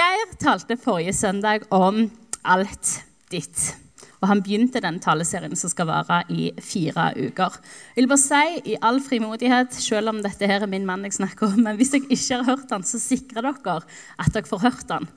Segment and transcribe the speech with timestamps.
[0.00, 2.06] Geir talte forrige søndag om
[2.48, 2.90] alt
[3.28, 3.74] ditt.
[4.22, 7.58] Og han begynte den taleserien som skal vare i fire uker.
[7.92, 11.18] Jeg vil bare si i all frimodighet, selv om dette her er min mann jeg
[11.18, 14.62] snakker om, men hvis dere ikke har hørt den, så sikrer dere at dere får
[14.64, 15.08] hørt den.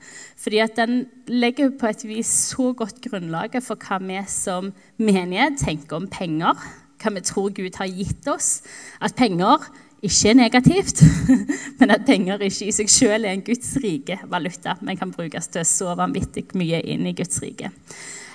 [0.44, 4.68] Fordi at den legger på et vis så godt grunnlaget for hva vi som
[5.00, 6.60] menighet tenker om penger.
[7.00, 8.58] Hva vi tror Gud har gitt oss.
[9.00, 9.64] At penger
[10.04, 11.02] ikke er negativt,
[11.80, 15.48] men at penger ikke i seg selv er en Guds rike valuta, men kan brukes
[15.52, 17.72] til så vanvittig mye inn i Guds rike.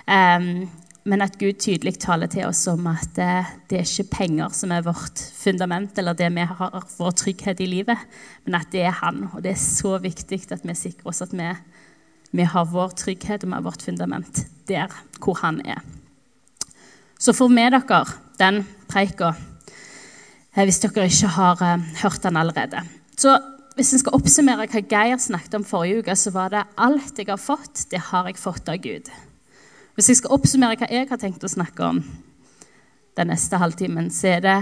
[0.10, 0.68] Um,
[1.10, 3.32] men at Gud tydelig taler til oss om at det,
[3.72, 7.70] det, er ikke penger som er vårt fundament, eller det vi har vår trygghet i
[7.70, 8.02] livet,
[8.46, 9.28] men at det er Han.
[9.34, 11.48] Og det er så viktig at vi sikrer oss at vi,
[12.36, 14.92] vi har vår trygghet og vi har vårt fundament der
[15.22, 15.82] hvor Han er.
[17.20, 18.04] Så får med dere
[18.40, 19.49] den preika eh,
[20.68, 22.82] hvis dere ikke har uh, hørt den allerede.
[23.18, 23.38] Så
[23.80, 27.30] hvis en skal oppsummere hva Geir snakket om forrige uke, så var det alt jeg
[27.30, 29.08] har fått, det har jeg fått av Gud.
[29.96, 32.02] Hvis jeg skal oppsummere hva jeg har tenkt å snakke om
[33.20, 34.58] den neste halvtimen, så er det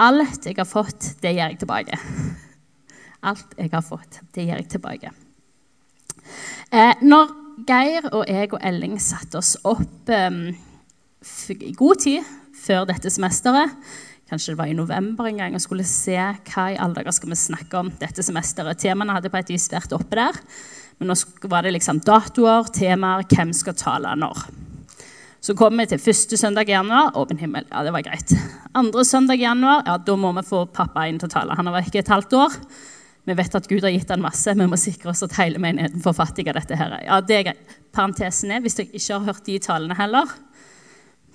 [0.00, 1.98] alt jeg har fått, det gir jeg tilbake.
[3.28, 5.12] Alt jeg har fått, det gir jeg tilbake.
[6.68, 7.30] Eh, når
[7.64, 10.36] Geir og jeg og Elling satte oss opp eh,
[11.54, 13.72] i god tid før dette semesteret
[14.34, 17.30] Kanskje det var i november en gang og skulle se hva i alle dager skal
[17.30, 18.80] vi snakke om dette semesteret.
[18.82, 20.40] Temaene hadde på et vis vært oppe der,
[20.98, 21.14] men nå
[21.52, 24.42] var det liksom datoer, temaer, hvem skal tale når.
[25.44, 27.12] Så kommer vi til første søndag i januar.
[27.20, 27.68] Åpen himmel.
[27.70, 28.32] Ja, det var greit.
[28.74, 31.54] Andre søndag i januar, ja, da må vi få pappa inn til å tale.
[31.54, 32.56] Han har vært ikke et halvt år.
[33.30, 34.50] Vi vet at Gud har gitt han masse.
[34.50, 36.74] Vi må sikre oss at hele menigheten får fattig av dette.
[36.80, 36.96] her.
[37.06, 37.78] Ja, det er greit.
[37.94, 40.34] Parentesen er, hvis dere ikke har hørt de talene heller,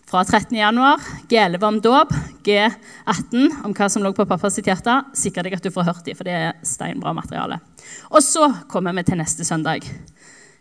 [0.10, 0.58] fra 13.
[0.58, 5.66] januar, G11 om dåp, G18 om hva som lå på pappas hjerte, sikre deg at
[5.66, 7.60] du får hørt dem, for det er steinbra materiale.
[8.10, 9.86] Og så kommer vi til neste søndag,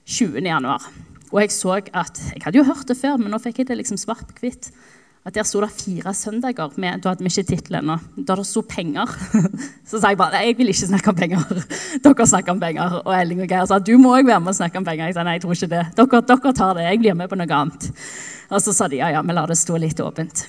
[0.04, 0.44] 20.
[0.44, 0.84] januar.
[1.32, 3.78] Og jeg så at Jeg hadde jo hørt det før, men nå fikk jeg det
[3.80, 4.70] liksom svart på hvitt.
[5.26, 7.98] At der sto det fire søndager med Da hadde vi ikke tittel ennå.
[8.16, 9.10] Da det sto penger.
[9.88, 11.64] Så sa jeg bare jeg vil ikke snakke om penger.
[12.04, 13.00] Dere snakker om penger.
[13.04, 15.10] Og Elling og Geir sa du må òg være med og snakke om penger.
[15.10, 15.84] Jeg sa nei, jeg tror ikke det.
[15.98, 16.86] Dere, dere tar det.
[16.88, 17.90] Jeg blir med på noe annet.
[18.48, 20.46] Og så sa de ja, ja, vi lar det stå litt åpent.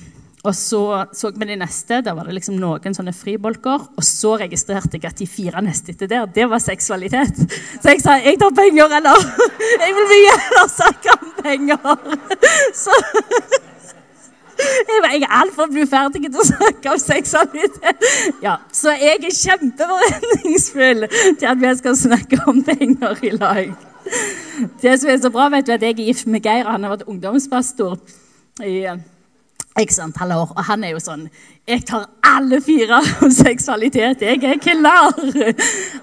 [0.47, 1.99] Og så så vi de neste.
[2.05, 3.89] Der var det liksom noen sånne fribolker.
[3.99, 7.41] Og så registrerte jeg at de fire neste etter der, det var seksualitet.
[7.81, 9.27] Så jeg sa jeg tar penger, eller
[9.83, 11.99] Jeg vil mye heller snakke om penger.
[12.75, 12.95] Så
[15.13, 18.07] jeg, er altfor bluferdig til å snakke om seksualitet.
[18.43, 23.71] Ja, så jeg er kjempeforventningsfull til at vi skal snakke om penger i lag.
[24.81, 26.97] Det som er så bra, vet du, at jeg er gift med Geir, han har
[26.97, 27.97] vært ungdomspastor
[28.65, 28.81] i
[29.79, 30.53] X antall år.
[30.55, 31.27] Og han er jo sånn
[31.69, 34.23] Jeg tar alle fire om seksualitet.
[34.25, 35.13] Jeg er klar!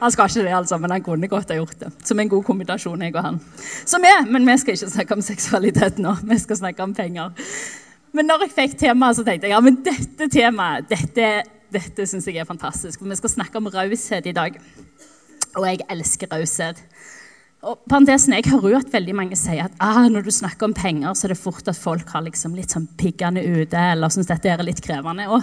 [0.00, 1.90] Han skal ikke det, altså, men han kunne godt ha gjort det.
[2.06, 3.40] Som en god kombinasjon, jeg og han.
[3.84, 6.14] Som er, Men vi skal ikke snakke om seksualitet nå.
[6.22, 7.34] Vi skal snakke om penger.
[8.16, 11.28] Men når jeg fikk temaet, så tenkte jeg ja, men dette temaet dette,
[11.74, 13.02] dette syns jeg er fantastisk.
[13.02, 14.56] For vi skal snakke om raushet i dag.
[15.56, 16.80] Og jeg elsker raushet.
[17.66, 20.74] Og parentesen, Jeg hører jo at veldig mange sier at ah, når du snakker om
[20.76, 24.28] penger, så er det fort at folk har liksom litt sånn piggene ute eller syns
[24.30, 25.26] dette er litt krevende.
[25.26, 25.42] Og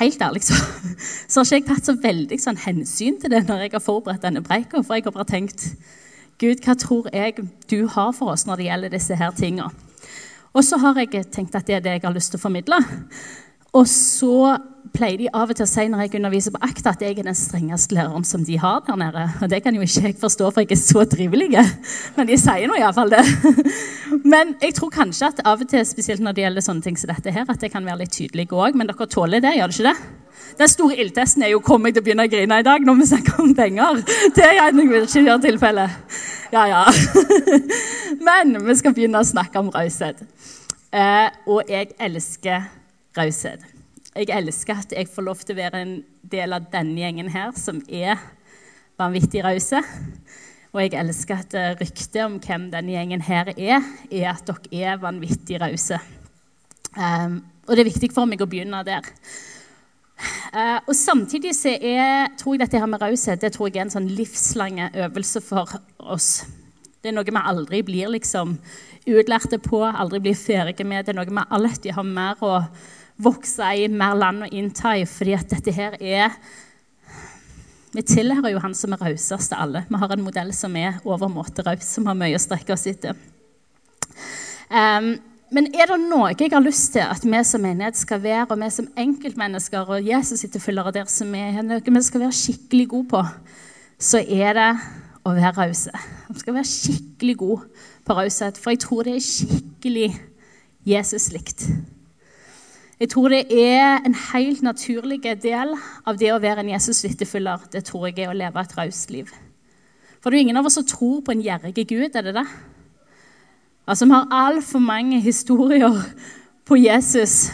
[0.00, 0.56] helt ærlig så,
[1.28, 4.26] så har ikke jeg tatt så veldig sånn hensyn til det når jeg har forberedt
[4.26, 4.82] denne preika.
[4.82, 5.70] For jeg har bare tenkt
[6.40, 9.70] Gud, hva tror jeg du har for oss når det gjelder disse her tinga?
[10.56, 12.78] Og så har jeg tenkt at det er det jeg har lyst til å formidle.
[13.76, 14.56] Og så
[14.96, 17.28] pleier de av og til å si når jeg underviser på ACTA, at jeg er
[17.28, 19.24] den strengeste læreren som de har der nede.
[19.44, 21.50] Og det kan jo ikke jeg forstå, for jeg er så trivelig.
[22.16, 23.24] Men de sier nå iallfall det.
[24.32, 27.12] Men jeg tror kanskje at av og til, spesielt når det gjelder sånne ting som
[27.12, 28.78] dette her, at jeg kan være litt tydelig òg.
[28.78, 30.24] Men dere tåler det, gjør dere ikke det?
[30.56, 32.98] Den store ildtesten er jo kommer jeg til å begynne å grine i dag når
[33.00, 34.02] vi snakker om penger.
[34.36, 36.18] Det er jeg ikke gjøre tilfellet.
[36.54, 36.82] Ja, ja.
[38.28, 40.22] Men vi skal begynne å snakke om raushet.
[40.94, 42.70] Eh, og jeg elsker
[43.18, 43.75] raushet.
[44.16, 47.50] Jeg elsker at jeg får lov til å være en del av denne gjengen her,
[47.52, 48.16] som er
[48.96, 49.82] vanvittig rause.
[50.72, 54.94] Og jeg elsker at eh, ryktet om hvem denne gjengen her er, er at dere
[54.94, 56.00] er vanvittig rause.
[56.96, 59.04] Um, og det er viktig for meg å begynne der.
[60.48, 63.84] Uh, og samtidig så er, tror jeg dette her med raushet det tror jeg er
[63.84, 66.46] en sånn livslang øvelse for oss.
[67.04, 68.56] Det er noe vi aldri blir liksom
[69.06, 71.04] utlærte på, aldri blir ferdige med.
[71.04, 72.62] Det er noe vi alltid har mer å
[73.22, 76.36] vokse i, mer land å innta i, fordi at dette her er
[77.96, 79.80] Vi tilhører jo han som er rausest av alle.
[79.88, 83.16] Vi har en modell som er overmåte raus, som har mye å strekke oss etter.
[84.68, 85.14] Um,
[85.54, 88.60] men er det noe jeg har lyst til at vi som menighet skal være, og
[88.60, 93.08] vi som enkeltmennesker og Jesus etterfølgere der som er noe vi skal være skikkelig gode
[93.14, 93.24] på,
[93.96, 94.70] så er det
[95.24, 96.06] å være rause.
[96.28, 100.10] Vi skal være skikkelig gode på raushet, for jeg tror det er skikkelig
[100.84, 101.70] Jesus-likt.
[102.96, 105.74] Jeg tror det er en helt naturlig del
[106.08, 107.66] av det å være en Jesus-vitnefølger.
[107.74, 109.28] Det tror jeg er å leve et raust liv.
[110.20, 112.34] For det er jo ingen av oss som tror på en gjerrig Gud, er det
[112.38, 112.46] det?
[113.86, 115.92] Altså, Vi har altfor mange historier
[116.64, 117.52] på Jesus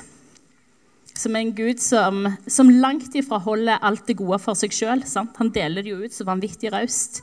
[1.19, 5.03] som er en Gud som, som langt ifra holder alt det gode for seg sjøl.
[5.37, 7.21] Han deler det jo ut så vanvittig raust.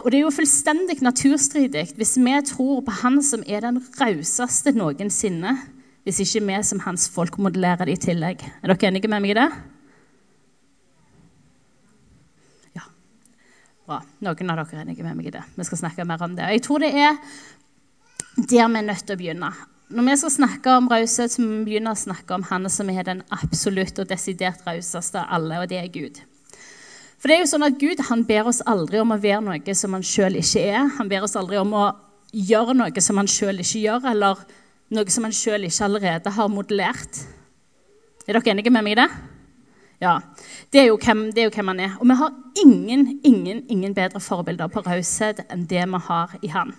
[0.00, 4.72] Og det er jo fullstendig naturstridig hvis vi tror på Han som er den rauseste
[4.72, 5.58] noensinne
[6.04, 8.42] hvis ikke vi som hans folk modellerer det i tillegg.
[8.60, 9.46] Er dere enige med meg i det?
[12.76, 12.84] Ja.
[13.88, 14.02] Bra.
[14.24, 15.44] Noen av dere er enige med meg i det.
[15.56, 16.50] Vi skal snakke mer om det.
[16.58, 17.16] Jeg tror det er
[18.36, 19.50] der vi er nødt til å begynne.
[19.94, 22.88] Når vi skal snakke om raushet, så må vi begynne å snakke om han som
[22.90, 26.20] er den absolutt og desidert rauseste av alle, og det er Gud.
[27.20, 29.76] For det er jo sånn at Gud han ber oss aldri om å være noe
[29.76, 30.90] som han sjøl ikke er.
[30.98, 31.84] Han ber oss aldri om å
[32.34, 34.42] gjøre noe som han sjøl ikke gjør, eller
[34.92, 37.22] noe som han sjøl ikke allerede har modellert.
[38.26, 39.08] Er dere enige med meg i det?
[40.02, 40.18] Ja.
[40.72, 41.94] Det er, hvem, det er, jo hvem, han er.
[42.00, 42.34] Og vi har
[42.64, 46.74] ingen, ingen, ingen bedre forbilder på raushet enn det vi har i han.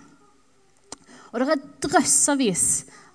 [1.32, 2.66] Og det er drøssevis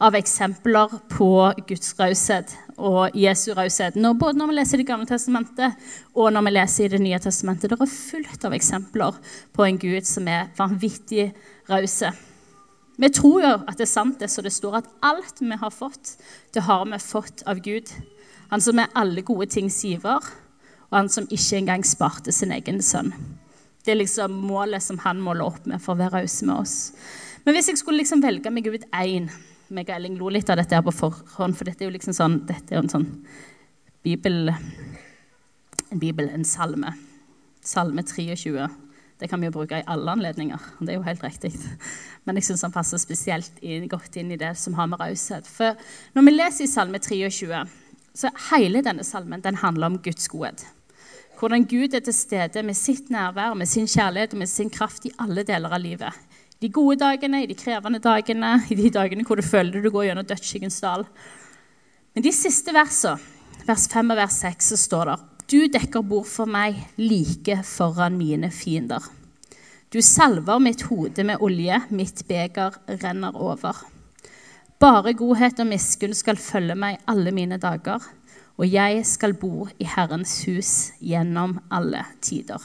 [0.01, 1.29] av eksempler på
[1.69, 3.95] Guds raushet og Jesu raushet.
[3.95, 5.77] Både når vi leser Det gamle testamentet
[6.13, 7.69] og når vi leser i Det nye testamentet.
[7.69, 9.17] Det er fullt av eksempler
[9.53, 11.31] på en Gud som er vanvittig
[11.69, 12.11] rause.
[13.01, 15.73] Vi tror jo at det er sant, det som det står, at alt vi har
[15.73, 16.15] fått,
[16.53, 17.89] det har vi fått av Gud.
[18.51, 20.21] Han som er alle gode tings giver,
[20.91, 23.09] og han som ikke engang sparte sin egen sønn.
[23.81, 26.75] Det er liksom målet som han måler opp med for å være raus med oss.
[27.41, 29.31] Men hvis jeg skulle liksom velge meg ut én
[29.71, 32.13] meg og Elling lo litt av dette her på forhånd, for dette er jo liksom
[32.13, 33.07] sånn, dette er en sånn
[34.05, 34.51] bibel,
[35.89, 36.91] en bibel, en salme.
[37.65, 38.67] Salme 23.
[39.21, 40.57] Det kan vi jo bruke i alle anledninger.
[40.79, 41.51] Det er jo helt riktig.
[42.25, 43.59] Men jeg syns han passer spesielt
[43.91, 45.45] godt inn i det som har med raushet.
[45.45, 45.77] For
[46.17, 47.59] når vi leser i Salme 23,
[48.17, 50.65] så hele denne salmen den handler om Guds godhet.
[51.37, 55.05] Hvordan Gud er til stede med sitt nærvær, med sin kjærlighet og med sin kraft
[55.05, 56.17] i alle deler av livet.
[56.61, 60.09] De gode dagene, i de krevende dagene, i de dagene hvor du føler du går
[60.09, 61.05] gjennom dødsskyggens dal.
[62.13, 63.21] Men de siste versene,
[63.65, 65.17] vers 5 og vers 6, så står det
[65.51, 69.03] du dekker bord for meg like foran mine fiender.
[69.91, 73.75] Du salver mitt hode med olje, mitt beger renner over.
[74.79, 77.99] Bare godhet og miskunn skal følge meg alle mine dager,
[78.55, 80.71] og jeg skal bo i Herrens hus
[81.03, 82.63] gjennom alle tider.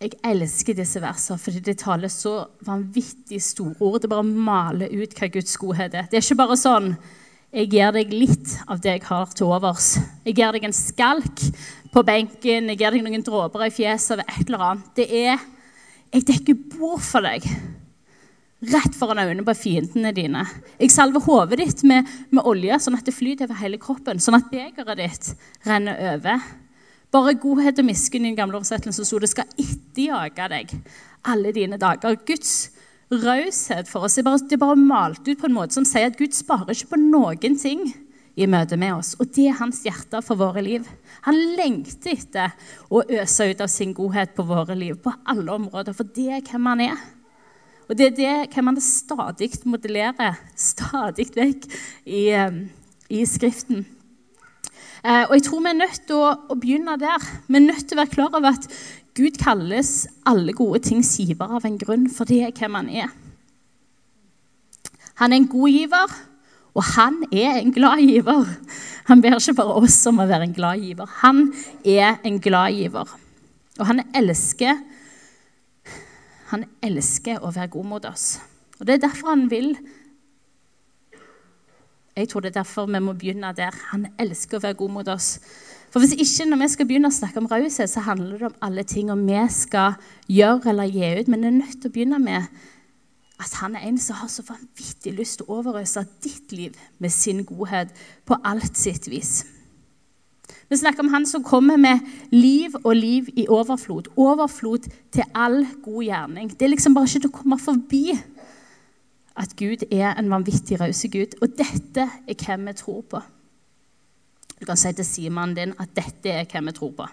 [0.00, 4.00] Jeg elsker disse versene fordi de taler så vanvittig store ord.
[4.00, 6.08] Det bare maler ut hva Guds godhet er.
[6.08, 6.94] Det er ikke bare sånn
[7.50, 9.96] jeg gir deg litt av det jeg har til overs.
[10.22, 11.42] Jeg gir deg en skalk
[11.90, 14.92] på benken, jeg gir deg noen dråper i fjeset eller et eller annet.
[14.94, 15.48] Det er
[16.10, 17.44] Jeg dekker bord for deg.
[18.66, 20.42] Rett foran øynene på fiendene dine.
[20.80, 24.18] Jeg salver hodet ditt med, med, olje, sånn at det flyter over hele kroppen.
[24.18, 25.30] Sånn at begeret ditt
[25.68, 26.42] renner over.
[27.14, 30.74] Bare godhet og miskunn i den gamle oversettelsen sto det skal etterjage deg
[31.30, 32.18] alle dine dager.
[32.26, 32.72] Guds
[33.10, 34.14] raushet for oss.
[34.16, 36.34] Det er, bare, det er bare malt ut på en måte som sier at Gud
[36.36, 37.84] sparer ikke på noen ting
[38.40, 39.14] i møte med oss.
[39.20, 40.86] Og det er hans hjerte for våre liv.
[41.26, 42.54] Han lengter etter
[42.88, 46.44] å øse ut av sin godhet på våre liv på alle områder, for det er
[46.46, 47.06] hvem han er.
[47.90, 51.66] Og det er det hvem han stadig modellerer stadig vekk
[52.06, 52.60] i, eh,
[53.10, 53.82] i Skriften.
[55.00, 57.24] Eh, og jeg tror vi er nødt til å, å, begynne der.
[57.48, 58.66] Vi er nødt til å være klar over at
[59.18, 63.10] Gud kalles alle gode tings giver av en grunn, for det er hvem han er.
[65.20, 66.14] Han er en god giver,
[66.74, 68.46] og han er en glad giver.
[69.10, 71.10] Han ber ikke bare oss om å være en glad giver.
[71.24, 71.48] Han
[71.84, 73.10] er en glad giver.
[73.80, 74.86] Og han elsker
[76.50, 78.40] Han elsker å være god mot oss.
[78.80, 79.76] Og Det er derfor han vil
[82.16, 83.70] Jeg tror det er derfor vi må begynne der.
[83.92, 85.38] Han elsker å være god mot oss.
[85.90, 88.58] For hvis ikke, Når vi skal begynne å snakke om raushet, så handler det om
[88.62, 89.96] alle tingene vi skal
[90.28, 91.28] gjøre eller gi ut.
[91.28, 92.42] Men det er nødt til å begynne med
[93.40, 97.10] at han er en som har så vanvittig lyst til å overøse ditt liv med
[97.10, 97.88] sin godhet
[98.28, 99.46] på alt sitt vis.
[100.70, 104.12] Vi snakker om han som kommer med liv og liv i overflod.
[104.16, 106.52] Overflod til all god gjerning.
[106.52, 108.04] Det er liksom bare ikke til å komme forbi
[109.40, 111.34] at Gud er en vanvittig raus Gud.
[111.40, 113.22] Og dette er hvem vi tror på.
[114.60, 117.08] Du kan si til simannen din at dette er hva vi tror på.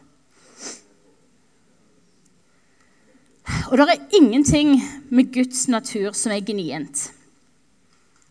[3.72, 4.76] Og det er ingenting
[5.10, 7.08] med Guds natur som er gnient.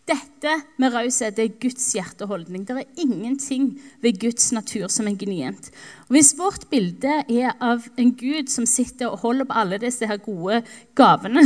[0.06, 2.62] Dette med raushet er Guds hjerteholdning.
[2.68, 3.72] Det er ingenting
[4.04, 5.72] ved Guds natur som er gnient.
[6.06, 10.06] Og Hvis vårt bilde er av en Gud som sitter og holder på alle disse
[10.06, 10.60] her gode
[10.94, 11.42] gavene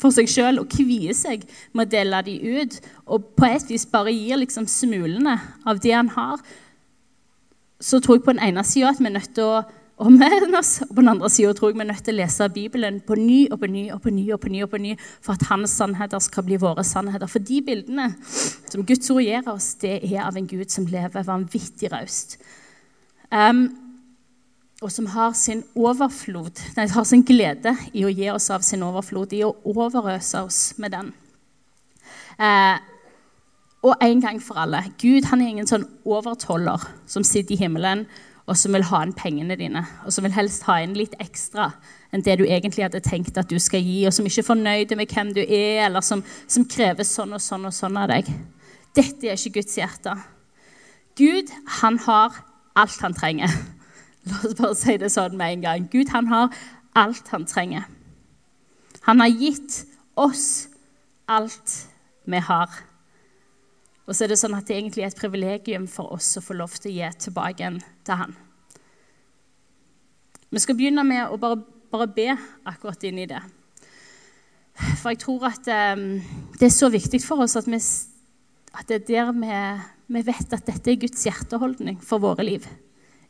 [0.00, 3.88] for seg sjøl og kvier seg med å dele de ut, og på et vis
[3.90, 6.44] bare gir liksom smulene av det han har,
[7.86, 9.62] så tror jeg på den ene sida at vi er nødt til å
[10.02, 10.80] omvende oss.
[10.84, 13.16] Og på den andre sida tror jeg vi er nødt til å lese Bibelen på
[13.20, 15.46] ny og på ny og på ny og på ny, og på ny for at
[15.50, 17.30] hans sannheter skal bli våre sannheter.
[17.30, 21.28] For de bildene som Guds ord gir oss, det er av en Gud som lever
[21.30, 22.38] vanvittig raust.
[23.30, 23.68] Um,
[24.84, 28.84] og som har sin overflod, nei, har sin glede i å gi oss av sin
[28.84, 31.14] overflod, i å overøse oss med den.
[32.36, 32.76] Eh,
[33.86, 38.06] og en gang for alle Gud han er ingen sånn overtoller som sitter i himmelen
[38.46, 41.72] og som vil ha inn pengene dine, og som vil helst ha inn litt ekstra
[42.14, 44.94] enn det du egentlig hadde tenkt at du skal gi, og som ikke er fornøyd
[44.98, 48.30] med hvem du er, eller som, som krever sånn og sånn og sånn av deg.
[48.94, 50.14] Dette er ikke Guds hjerte.
[51.18, 51.50] Gud,
[51.80, 52.38] han har
[52.78, 53.50] alt han trenger.
[54.30, 55.90] La oss bare si det sånn med en gang.
[55.90, 56.54] Gud, han har
[56.96, 57.84] alt han trenger.
[59.10, 59.82] Han har gitt
[60.18, 60.68] oss
[61.30, 61.74] alt
[62.26, 62.70] vi har.
[64.06, 66.54] Og så er det sånn at det egentlig er et privilegium for oss å få
[66.54, 68.36] lov til å gi tilbake igjen til han.
[70.54, 71.58] Vi skal begynne med å bare,
[71.90, 72.28] bare be
[72.70, 73.42] akkurat inn i det.
[75.00, 76.06] For jeg tror at um,
[76.60, 77.80] det er så viktig for oss at, vi,
[78.76, 79.60] at det er der vi,
[80.14, 82.68] vi, vet at dette er Guds hjerteholdning for våre liv.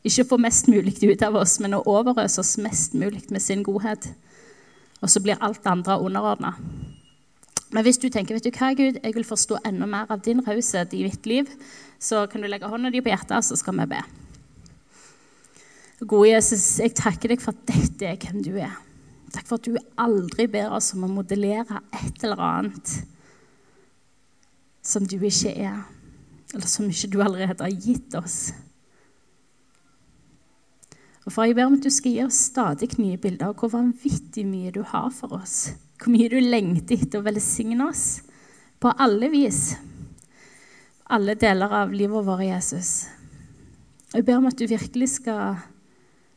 [0.05, 3.41] Ikke å få mest mulig ut av oss, men å overøse oss mest mulig med
[3.41, 4.11] sin godhet.
[5.01, 6.53] Og så blir alt andre underordna.
[7.75, 10.39] Men hvis du tenker vet du hva, Gud, jeg vil forstå enda mer av din
[10.45, 11.49] raushet i mitt liv,
[11.99, 14.01] så kan du legge hånda di på hjertet, så skal vi be.
[16.05, 18.75] Gode Jesus, jeg takker deg for at dette er hvem du er.
[19.33, 22.93] Takk for at du aldri ber oss om å modellere et eller annet
[24.87, 25.81] som du ikke er,
[26.53, 28.53] eller som ikke du allerede har gitt oss.
[31.25, 33.73] Og for Jeg ber om at du skal gi oss stadig nye bilder av hvor
[33.73, 38.21] vanvittig mye du har for oss hvor mye du lengter etter å velsigne oss
[38.81, 39.75] på alle vis.
[41.09, 43.07] Alle deler av livet vårt, Jesus.
[44.13, 45.57] Jeg ber om at du virkelig skal,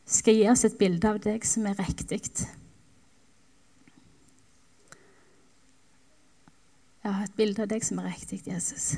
[0.07, 2.23] skal gi oss et bilde av deg som er riktig.
[7.05, 8.95] Ja, et bilde av deg som er riktig, Jesus.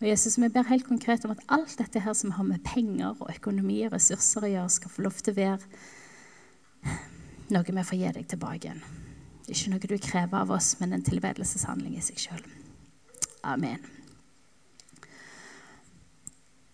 [0.00, 3.14] Og Jesus, Vi ber helt konkret om at alt dette her som har med penger
[3.20, 5.60] og økonomi og ressurser å gjøre, skal få lov til å være
[7.50, 8.82] noe vi får gi deg tilbake igjen.
[9.50, 12.44] Ikke noe du krever av oss, men en tilbedelseshandling i seg sjøl.
[13.44, 13.82] Amen.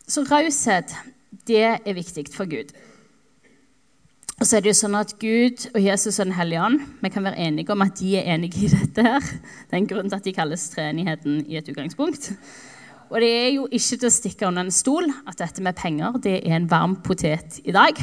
[0.06, 0.92] Så raushet,
[1.48, 2.70] det er viktig for Gud.
[4.36, 7.10] Og så er det jo sånn at Gud og Jesus og Den hellige ånd vi
[7.10, 9.02] kan være enige om at de er enige i dette.
[9.02, 9.20] her.
[9.24, 12.34] Det er en grunn til at de kalles treenigheten i et utgangspunkt.
[13.06, 16.18] Og det er jo ikke til å stikke under en stol at dette med penger
[16.24, 17.94] det er en varm potet i dag.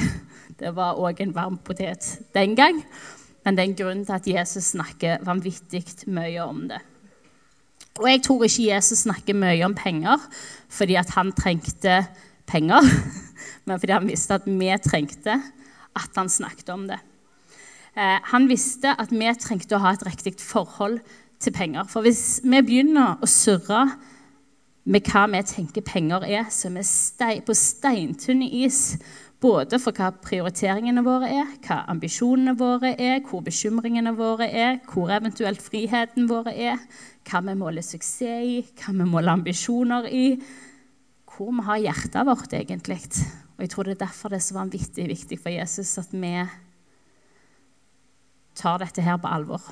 [0.60, 2.80] Det var òg en varm potet den gang.
[3.44, 6.80] Men det er en grunn til at Jesus snakker vanvittig mye om det.
[8.00, 10.22] Og jeg tror ikke Jesus snakker mye om penger
[10.72, 12.00] fordi at han trengte
[12.50, 12.88] penger,
[13.68, 15.36] men fordi han visste at vi trengte
[15.94, 17.02] at han snakket om det.
[17.94, 21.02] Eh, han visste at vi trengte å ha et riktig forhold
[21.44, 21.86] til penger.
[21.92, 23.84] For hvis vi begynner å surre
[24.84, 28.98] med hva vi tenker penger er, så er vi stein, på steintynn is.
[29.44, 35.12] Både for hva prioriteringene våre er, hva ambisjonene våre er, hvor bekymringene våre er, hvor
[35.12, 36.80] eventuelt friheten våre er,
[37.28, 40.28] hva vi måler suksess i, hva vi måler ambisjoner i.
[41.34, 43.00] Hvor vi har hjertet vårt, egentlig.
[43.56, 46.36] Og jeg tror det er derfor det er så vanvittig viktig for Jesus at vi
[48.60, 49.66] tar dette her på alvor.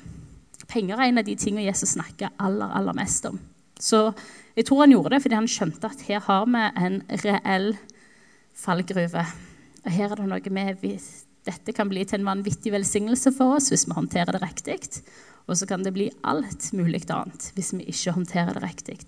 [0.68, 3.40] Penger er en av de tingene Jesus snakker aller, aller mest om.
[3.82, 4.12] Så
[4.56, 7.72] jeg tror han gjorde det fordi han skjønte at her har vi en reell
[8.58, 9.26] fallgruve.
[9.82, 10.86] Og her er det noe med
[11.42, 14.78] Dette kan bli til en vanvittig velsignelse for oss hvis vi håndterer det riktig.
[15.50, 19.00] Og så kan det bli alt mulig annet hvis vi ikke håndterer det riktig.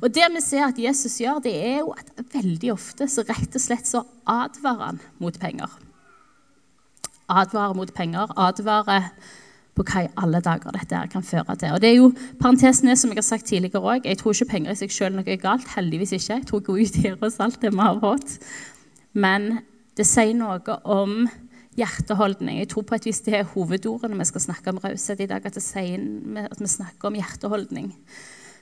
[0.00, 3.54] Og det vi ser at Jesus gjør, det er jo at veldig ofte så rett
[3.54, 5.68] og slett så advarer han mot penger.
[7.30, 9.10] Advarer mot penger, advarer
[9.76, 11.74] på hva i alle dager dette her kan føre til.
[11.74, 12.10] Og det er jo
[12.40, 15.16] parentesen er, som jeg har sagt tidligere også, Jeg tror ikke penger i seg selv
[15.16, 15.68] noe galt.
[15.76, 16.34] Heldigvis ikke.
[16.34, 18.38] Jeg tror Gud gir oss alt det vi har fått.
[19.12, 19.60] Men
[19.96, 21.28] det sier noe om
[21.78, 22.58] hjerteholdning.
[22.58, 25.46] Jeg tror på et vis det er hovedordene vi skal snakke om raushet i dag.
[25.46, 26.02] At, det sier,
[26.44, 27.92] at vi snakker om hjerteholdning.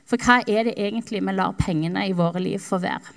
[0.09, 3.17] For hva er det egentlig vi lar pengene i våre liv få være?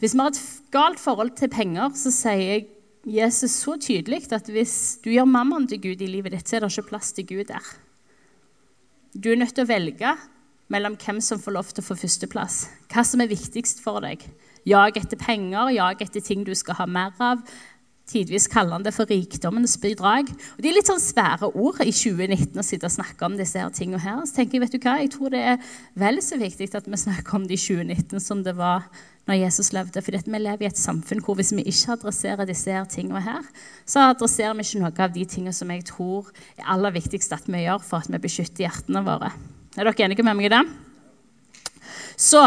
[0.00, 2.66] Hvis vi har et galt forhold til penger, så sier
[3.08, 6.64] Jesus så tydelig at hvis du gjør mammaen til Gud i livet ditt, så er
[6.64, 7.70] det ikke plass til Gud der.
[9.16, 10.12] Du er nødt til å velge
[10.68, 12.58] mellom hvem som får lov til å få førsteplass.
[12.92, 14.26] Hva som er viktigst for deg.
[14.68, 17.40] Jag etter penger, jag etter ting du skal ha mer av.
[18.08, 20.30] Tidvis kaller han det for rikdommens bidrag.
[20.32, 23.60] Og Det er litt sånn svære ord i 2019 å sitte og snakke om disse
[23.60, 24.22] her tingene her.
[24.24, 25.58] Så tenker jeg, vet du hva, jeg tror det er
[25.98, 28.88] vel så viktig at vi snakker om det i 2019 som det var
[29.28, 30.00] når Jesus levde.
[30.00, 33.44] For vi lever i et samfunn hvor hvis vi ikke adresserer disse her tingene her,
[33.84, 37.44] så adresserer vi ikke noe av de tingene som jeg tror er aller viktigst at
[37.44, 39.34] vi gjør for at vi beskytter hjertene våre.
[39.76, 40.64] Er dere enige med meg i det?
[42.18, 42.40] Så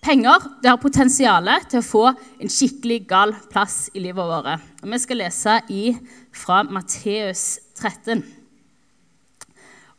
[0.00, 4.62] Penger det har potensial til å få en skikkelig gal plass i livet vårt.
[4.80, 5.92] Og Vi skal lese i,
[6.32, 8.22] fra Matteus 13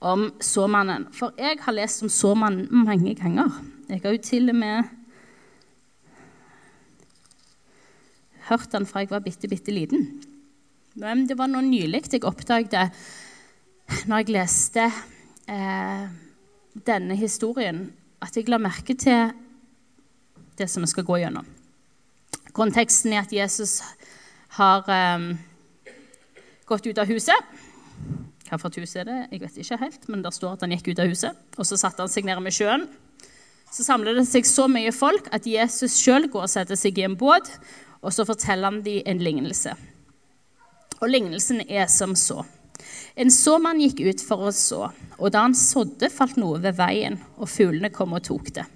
[0.02, 1.06] om såmannen.
[1.14, 3.54] For jeg har lest om såmannen mange ganger.
[3.90, 4.90] Jeg har jo til og med
[8.50, 10.08] hørt den fra jeg var bitte, bitte liten.
[10.98, 12.90] Men det var noe nylig jeg oppdaget
[14.10, 14.88] når jeg leste
[15.52, 16.10] eh,
[16.74, 17.86] denne historien,
[18.22, 19.30] at jeg la merke til
[20.58, 21.48] det som vi skal gå gjennom.
[22.56, 23.80] Konteksten er at Jesus
[24.58, 25.32] har um,
[26.68, 27.52] gått ut av huset.
[28.52, 29.20] For hus er det?
[29.32, 31.38] Jeg vet ikke helt, men der står at han gikk ut av huset.
[31.56, 32.84] Og så satte han seg nede med sjøen.
[33.72, 37.06] Så samler det seg så mye folk at Jesus sjøl går og setter seg i
[37.08, 37.48] en båt,
[38.04, 39.78] og så forteller han dem en lignelse.
[41.00, 42.42] Og lignelsen er som så.
[43.16, 47.22] En såmann gikk ut for å så, og da han sådde, falt noe ved veien,
[47.40, 48.68] og fuglene kom og tok det.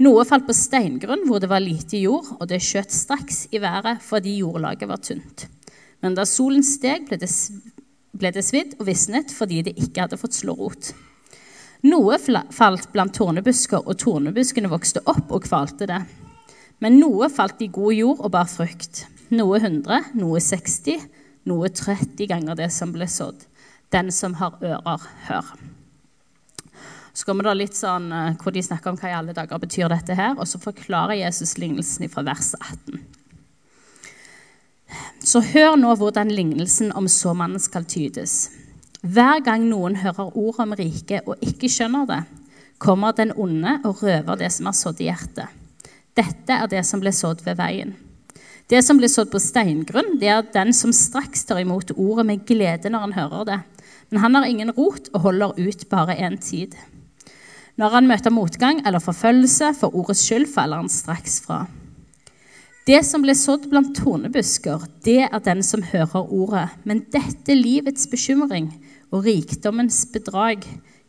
[0.00, 4.00] Noe falt på steingrunn hvor det var lite jord, og det skjøt straks i været
[4.00, 5.44] fordi jordlaget var tynt.
[6.00, 7.28] Men da solen steg, ble det,
[8.16, 10.94] ble det svidd og visnet fordi det ikke hadde fått slå rot.
[11.84, 16.00] Noe falt blant tornebusker, og tornebuskene vokste opp og kvalte det.
[16.80, 19.04] Men noe falt i god jord og bar frukt.
[19.32, 21.04] Noe 100, noe 60,
[21.48, 23.44] noe 30 ganger det som ble sådd.
[23.92, 25.52] Den som har ører, hør.
[27.20, 29.90] Så kommer det litt sånn, uh, hvor de snakker om hva i alle dager betyr
[29.92, 33.02] dette her, og så forklarer Jesus lignelsen fra vers 18.
[35.28, 38.54] Så hør nå hvordan lignelsen om såmannen skal tydes.
[39.04, 42.20] Hver gang noen hører ord om riket og ikke skjønner det,
[42.80, 45.58] kommer den onde og røver det som er sådd i hjertet.
[46.16, 47.92] Dette er det som ble sådd ved veien.
[48.72, 52.46] Det som ble sådd på steingrunn, det er den som straks tar imot ordet med
[52.48, 53.60] glede når han hører det.
[54.08, 56.72] Men han har ingen rot og holder ut bare en tid.
[57.80, 61.62] Når han møter motgang eller forfølgelse for ordets skyld, faller han straks fra.
[62.84, 66.66] Det som ble sådd blant tornebusker, det er den som hører ordet.
[66.84, 68.68] Men dette livets bekymring
[69.08, 70.66] og rikdommens bedrag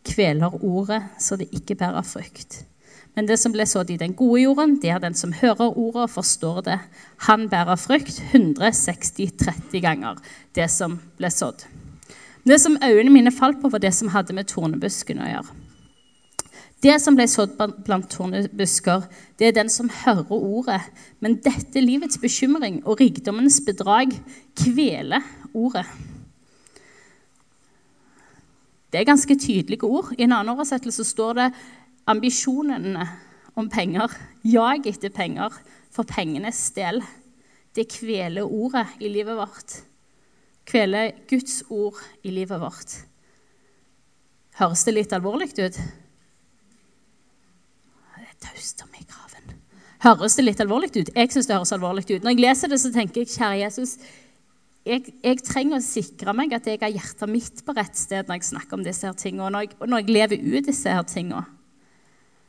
[0.08, 2.62] kveler ordet så det ikke bærer frukt.
[3.20, 6.06] Men det som ble sådd i den gode jorden, det er den som hører ordet
[6.06, 6.78] og forstår det.
[7.28, 10.24] Han bærer frukt 160-30 ganger
[10.56, 11.66] det som ble sådd.
[12.48, 15.61] Det som øynene mine falt på, var det som hadde med tornebusken å gjøre.
[16.82, 17.54] Det som ble sådd
[17.86, 19.04] blant tornebusker,
[19.38, 20.80] det er den som hører ordet.
[21.22, 24.16] Men dette livets bekymring og rikdommens bedrag
[24.58, 25.22] kveler
[25.54, 25.86] ordet.
[28.92, 30.10] Det er ganske tydelige ord.
[30.18, 31.48] I en annen oversettelse står det
[32.10, 33.06] ambisjonene
[33.56, 34.12] om penger.
[34.44, 35.54] Jag etter penger
[35.94, 37.04] for pengenes del.
[37.76, 39.78] Det kveler ordet i livet vårt.
[40.66, 42.98] Kveler Guds ord i livet vårt.
[44.60, 45.78] Høres det litt alvorlig ut?
[48.42, 49.56] Taust om i graven.
[50.02, 51.14] Høres det litt alvorlig ut?
[51.14, 52.24] Jeg syns det høres alvorlig ut.
[52.24, 53.96] Når jeg leser det, så tenker jeg, kjære Jesus,
[54.88, 58.40] jeg, jeg, trenger å sikre meg at jeg har hjertet mitt på rett sted når
[58.40, 61.06] jeg snakker om disse her tingene, og når jeg, når jeg lever ut disse her
[61.06, 61.44] tingene.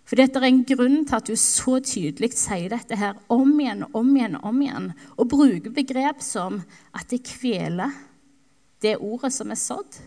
[0.09, 3.85] For dette er en grunn til at du så tydelig sier dette her om igjen
[3.95, 6.59] om igjen om igjen, og bruker begrep som
[6.97, 7.93] at det kveler
[8.83, 10.01] det ordet som er sådd.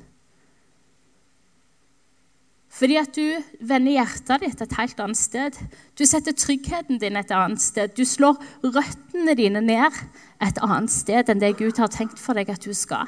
[2.76, 3.24] Fordi at du
[3.64, 5.60] vender hjertet ditt et helt annet sted.
[5.96, 7.94] Du setter tryggheten din et annet sted.
[7.96, 8.36] Du slår
[8.66, 10.02] røttene dine ned
[10.44, 13.08] et annet sted enn det Gud har tenkt for deg at du skal.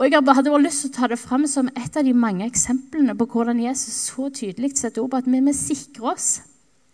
[0.00, 2.46] Og Jeg hadde bare lyst til å ta det fram som et av de mange
[2.48, 6.30] eksemplene på hvordan Jesus så tydelig setter ord på at vi må sikre oss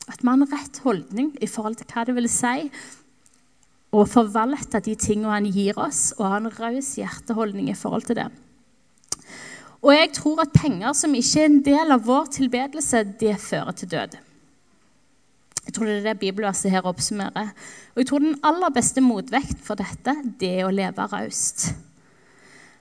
[0.08, 2.68] at vi har en rett holdning i forhold til hva det vil si
[3.94, 8.18] å forvalte de tingene han gir oss, og ha en raus hjerteholdning i forhold til
[8.18, 8.26] det.
[9.82, 13.76] Og jeg tror at penger som ikke er en del av vår tilbedelse, det fører
[13.78, 14.16] til død.
[15.68, 17.52] Jeg tror det er det bibelverset her oppsummerer.
[17.92, 21.68] Og jeg tror den aller beste motvekt for dette, det er å leve raust.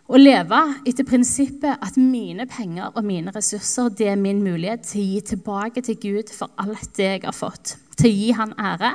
[0.07, 5.01] Å leve etter prinsippet at mine penger og mine ressurser det er min mulighet til
[5.01, 7.75] å gi tilbake til Gud for alt det jeg har fått.
[7.97, 8.91] til å gi han ære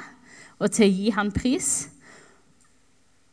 [0.60, 1.88] og til å gi han pris.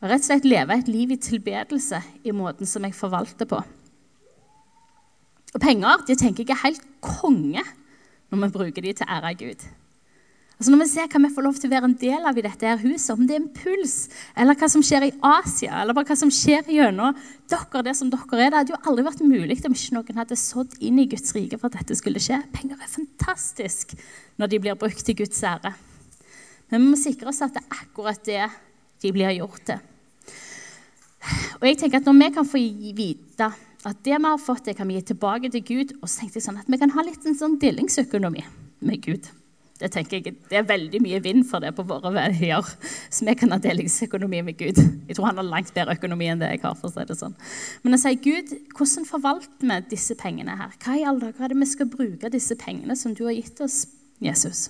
[0.02, 3.62] Og rett og slett leve et liv i tilbedelse i måten som jeg forvalter på.
[5.54, 7.62] Og penger det tenker er helt konge
[8.30, 9.62] når vi bruker de til ære av Gud.
[10.60, 12.42] Altså Når vi ser hva vi får lov til å være en del av i
[12.44, 13.94] dette her huset, om det er en puls,
[14.36, 17.16] eller hva som skjer i Asia, eller bare hva som skjer gjennom
[17.48, 20.36] dere, det som dere er, det hadde jo aldri vært mulig om ikke noen hadde
[20.36, 22.42] sådd inn i Guds rike for at dette skulle skje.
[22.52, 23.96] Penger er fantastisk
[24.36, 25.72] når de blir brukt til Guds ære.
[26.68, 28.44] Men vi må sikre oss at det er akkurat det
[29.00, 29.80] de blir gjort til.
[31.56, 32.60] Og jeg tenker at Når vi kan få
[33.00, 33.48] vite
[33.88, 36.40] at det vi har fått, det kan vi gi tilbake til Gud, og så tenkte
[36.40, 38.42] jeg sånn at vi kan ha litt en sånn delingsøkonomi
[38.84, 39.30] med Gud.
[39.80, 42.66] Det tenker jeg, det er veldig mye vind for det på våre veier.
[43.08, 44.76] Så vi kan ha delingsøkonomi med Gud.
[45.08, 46.74] Jeg tror han har langt bedre økonomi enn det jeg har.
[46.76, 47.36] for å si det sånn.
[47.80, 50.74] Men jeg sier, Gud, hvordan forvalter vi disse pengene her?
[50.84, 53.62] Hva i alle dager er det vi skal bruke disse pengene som du har gitt
[53.64, 53.86] oss,
[54.20, 54.66] Jesus?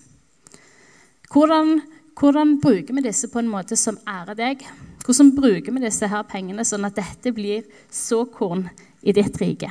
[1.35, 1.81] Hvordan,
[2.19, 4.63] hvordan bruker vi disse på en måte som ærer deg?
[5.03, 8.69] Hvordan bruker vi disse her pengene sånn at dette blir såkorn
[9.03, 9.71] i ditt rike?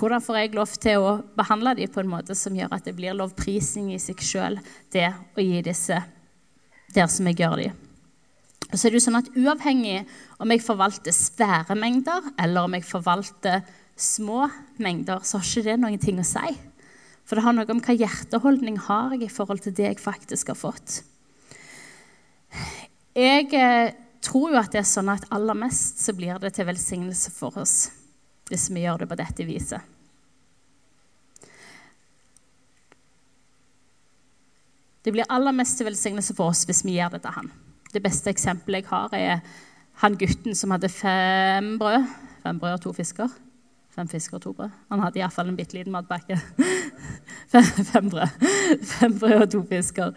[0.00, 2.94] Hvordan får jeg lov til å behandle dem på en måte som gjør at det
[2.96, 4.58] blir lovprisning i seg sjøl,
[4.94, 5.98] det å gi disse
[6.94, 7.78] der som jeg gjør dem?
[8.70, 10.04] Og så er det jo sånn at Uavhengig
[10.40, 13.64] om jeg forvalter svære mengder eller om jeg forvalter
[14.00, 14.46] små
[14.80, 16.52] mengder, så har ikke det noen ting å si.
[17.26, 20.54] For det har noe om hva hjerteholdning har jeg i forhold til det jeg faktisk
[20.54, 21.00] har fått.
[23.14, 23.92] Jeg eh,
[24.24, 27.56] tror jo at det er sånn at aller mest så blir det til velsignelse for
[27.60, 27.90] oss
[28.50, 29.82] hvis vi gjør det på dette viset.
[35.00, 37.52] Det blir aller mest til velsignelse for oss hvis vi gjør det til han.
[37.90, 39.38] Det beste eksempelet jeg har, er
[40.02, 42.04] han gutten som hadde fem brød.
[42.42, 43.30] Fem brød og to fisker.
[43.94, 44.70] Fem fisker og to brød.
[44.90, 46.38] Han hadde iallfall en bitte liten matpakke.
[47.52, 48.46] fem, fem, brød.
[48.96, 50.12] Fem brød og to fisker.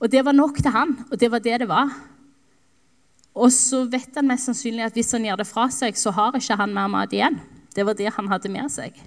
[0.00, 1.90] Og det var nok til han, og det var det det var.
[3.34, 6.36] Og så vet han mest sannsynlig at hvis han gjør det fra seg, så har
[6.38, 7.40] ikke han mer mat igjen.
[7.74, 9.00] Det var det han hadde med seg.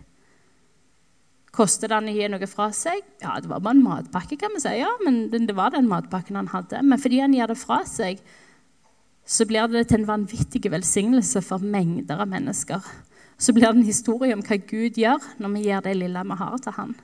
[1.56, 3.00] Kostet han å gi noe fra seg?
[3.24, 4.76] Ja, det var bare en matpakke, kan vi si.
[4.78, 6.84] Ja, men det var den matpakken han hadde.
[6.84, 8.20] Men fordi han gir det fra seg,
[9.28, 12.84] så blir det til en vanvittig velsignelse for mengder av mennesker.
[13.40, 16.38] Så blir det en historie om hva Gud gjør når vi gir det lille vi
[16.44, 16.96] har, til han.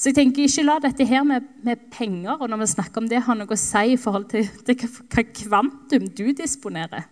[0.00, 3.08] Så jeg tenker ikke la dette her med, med, penger og når vi snakker om
[3.10, 4.78] det, ha noe å si i forhold til, til
[5.12, 7.04] hva kvantum du disponerer.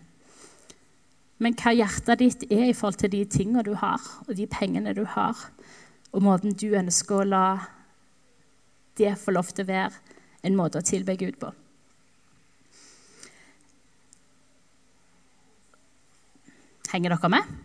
[1.37, 4.95] Men hva hjertet ditt er i forhold til de tingene du har, og de pengene
[4.97, 5.37] du har,
[6.09, 7.45] og måten du ønsker å la
[8.97, 10.17] det få lov til å være
[10.49, 11.53] en måte å tilbe Gud på.
[16.89, 17.57] Henger dere med?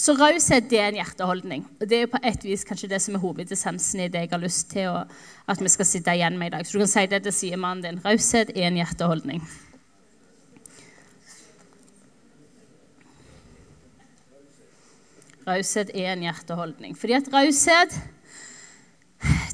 [0.00, 1.64] Så raushet er en hjerteholdning.
[1.76, 4.40] Og det er på et vis kanskje det som er hovedessensen i det jeg har
[4.40, 5.00] lyst til å,
[5.50, 6.64] at vi skal sitte igjen med i dag.
[6.64, 7.98] Så du kan si det til sidemannen din.
[8.04, 9.42] Raushet er en hjerteholdning.
[15.50, 16.96] Raushet er en hjerteholdning.
[16.96, 17.98] Fordi at raushet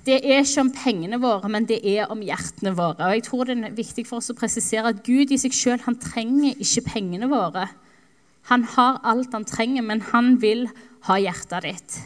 [0.06, 3.08] det er ikke om pengene våre, men det er om hjertene våre.
[3.08, 5.82] Og jeg tror det er viktig for oss å presisere at Gud i seg sjøl
[5.82, 7.66] trenger ikke pengene våre.
[8.50, 10.68] Han har alt han trenger, men han vil
[11.08, 11.96] ha hjertet ditt.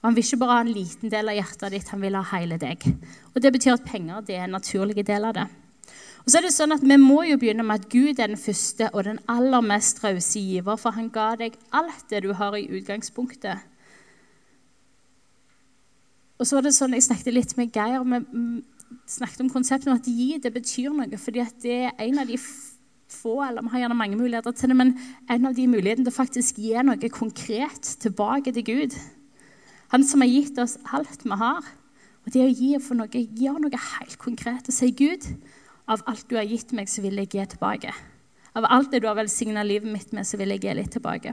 [0.00, 2.22] Og Han vil ikke bare ha en liten del av hjertet ditt, han vil ha
[2.36, 2.86] hele deg.
[3.34, 5.48] Og Det betyr at penger det er en naturlig del av det.
[6.20, 8.40] Og så er det sånn at Vi må jo begynne med at Gud er den
[8.40, 12.56] første og den aller mest rause giver, for han ga deg alt det du har
[12.56, 13.58] i utgangspunktet.
[16.40, 18.62] Og så var det sånn, Jeg snakket litt med Geir vi
[19.06, 21.18] snakket om konseptet om at gi det betyr noe.
[21.18, 22.38] fordi at det er en av de
[23.10, 24.94] få, eller vi har gjerne mange muligheter til det, men
[25.30, 28.96] en av de mulighetene til å faktisk gi noe konkret tilbake til Gud.
[29.90, 31.66] Han som har gitt oss alt vi har.
[32.26, 35.24] Og det å gi for noe, gjøre noe helt konkret og si Gud,
[35.90, 37.94] av alt du har gitt meg, så vil jeg gi tilbake.
[38.54, 41.32] Av alt det du har velsigna livet mitt med, så vil jeg gi litt tilbake.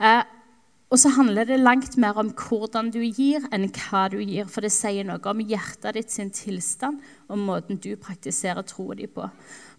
[0.00, 0.22] Eh,
[0.92, 4.46] og så handler det langt mer om hvordan du gir, enn hva du gir.
[4.50, 9.10] For det sier noe om hjertet ditt sin tilstand og måten du praktiserer troen din
[9.10, 9.26] på.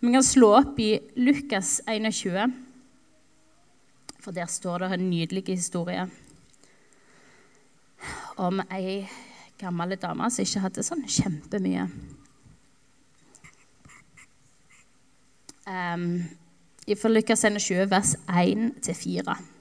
[0.02, 2.52] Vi kan slå opp i Lukas 21,
[4.20, 6.08] for der står det en nydelig historie
[8.42, 9.06] om ei
[9.62, 11.88] gammel dame som ikke hadde sånn kjempemye.
[15.66, 16.10] Um,
[16.92, 19.55] fra Lukas 21, vers 1-4.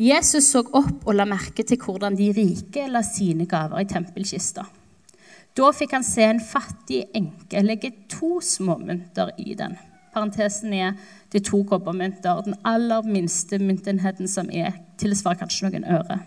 [0.00, 4.64] Jesus så opp og la merke til hvordan de rike la sine gaver i tempelkista.
[5.52, 9.76] Da fikk han se en fattig enke legge to småmynter i den.
[10.12, 10.96] Parentesen er
[11.32, 12.40] de to kobbermynter.
[12.44, 16.18] Den aller minste myntenheten som er, tilsvarer kanskje noen øre.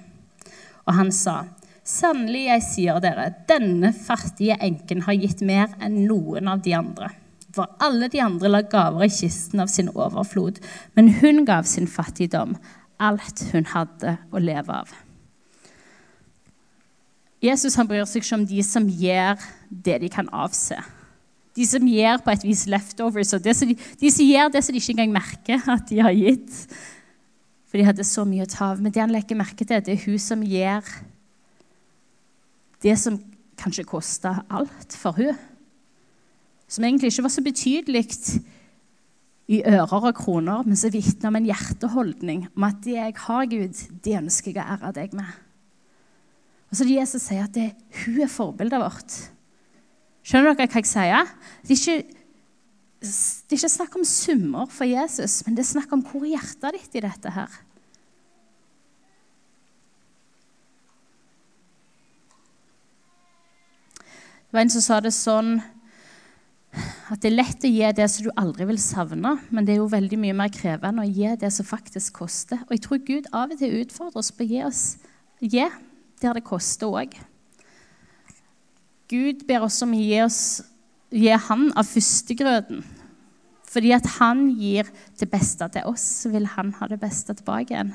[0.86, 1.44] Og han sa,
[1.86, 7.12] Sannelig, jeg sier dere, denne fattige enken har gitt mer enn noen av de andre.
[7.54, 10.58] For alle de andre la gaver i kisten av sin overflod,
[10.98, 12.58] men hun gav sin fattigdom,
[13.02, 14.92] alt hun hadde å leve av.
[17.44, 20.78] Jesus han bryr seg ikke om de som gjør det de kan avse.
[21.56, 23.34] De som gjør på et vis leftovers.
[23.34, 23.54] og de,
[24.02, 26.56] de som gjør det som de ikke engang merker at de har gitt.
[27.70, 28.82] For de hadde så mye å ta av.
[28.82, 30.90] Men det han legger merke til, det er hun som gjør
[32.84, 33.18] det som
[33.58, 35.38] kanskje kosta alt for hun,
[36.68, 38.04] som egentlig ikke var så betydelig
[39.46, 43.50] i ører og kroner, men som vitner om en hjerteholdning om at det jeg har,
[43.52, 45.42] Gud, det ønsker jeg å ære deg med.
[46.72, 47.70] Og så Jesus sier at det,
[48.02, 49.18] hun er forbildet vårt.
[50.26, 51.30] Skjønner dere hva jeg sier?
[51.62, 52.26] Det er, ikke,
[53.06, 56.40] det er ikke snakk om summer for Jesus, men det er snakk om hvor er
[56.40, 57.62] hjertet ditt i dette her.
[64.50, 65.58] Det var en som sa det sånn
[67.06, 69.82] at det er lett å gi det som du aldri vil savne, men det er
[69.84, 72.64] jo veldig mye mer krevende å gi det som faktisk koster.
[72.66, 74.84] Og jeg tror Gud av og til utfordrer oss på å gi oss
[75.44, 75.68] gi
[76.22, 77.14] der det koster òg.
[79.12, 80.40] Gud ber oss om å gi, oss,
[81.14, 82.82] gi Han av førstegrøten.
[83.76, 84.88] Fordi at han gir
[85.20, 87.92] det beste til oss, så vil han ha det beste tilbake igjen.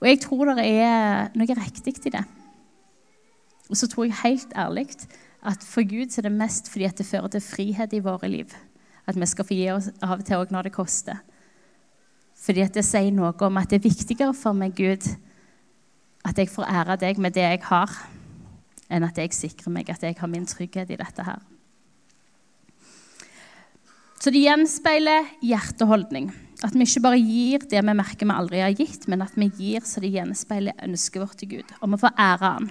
[0.00, 2.22] Og jeg tror det er noe riktig i det.
[3.70, 4.90] Og så tror jeg helt ærlig
[5.40, 8.52] at for Gud er det mest fordi at det fører til frihet i våre liv.
[9.08, 11.20] At vi skal få gi oss av og til òg når det koster.
[12.40, 15.04] Fordi at det sier noe om at det er viktigere for meg, Gud,
[16.24, 17.94] at jeg får ære deg med det jeg har,
[18.90, 21.40] enn at jeg sikrer meg at jeg har min trygghet i dette her.
[24.20, 26.28] Så det gjenspeiler hjerteholdning.
[26.60, 29.48] At vi ikke bare gir det vi merker vi aldri har gitt, men at vi
[29.56, 32.68] gir så det gjenspeiler ønsket vårt til Gud, om å få ære Han.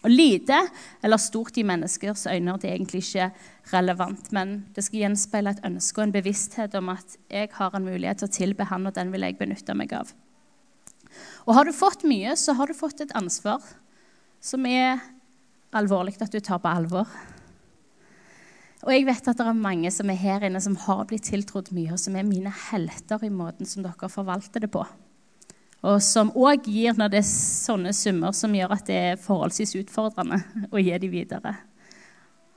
[0.00, 0.56] Og lite
[1.04, 3.28] eller stort i menneskers øyne det er egentlig ikke
[3.74, 7.84] relevant, men det skal gjenspeile et ønske og en bevissthet om at jeg har en
[7.84, 10.14] mulighet til å tilbe Han, og den vil jeg benytte meg av.
[11.44, 13.60] Og har du fått mye, så har du fått et ansvar
[14.40, 15.02] som er
[15.76, 17.06] alvorlig at du tar på alvor.
[18.80, 21.68] Og jeg vet at det er mange som er her inne som har blitt tiltrodd
[21.76, 24.86] mye, og som er mine helter i måten som dere forvalter det på
[25.80, 29.78] og som òg gir når det er sånne summer som gjør at det er forholdsvis
[29.80, 31.54] utfordrende å gi de videre.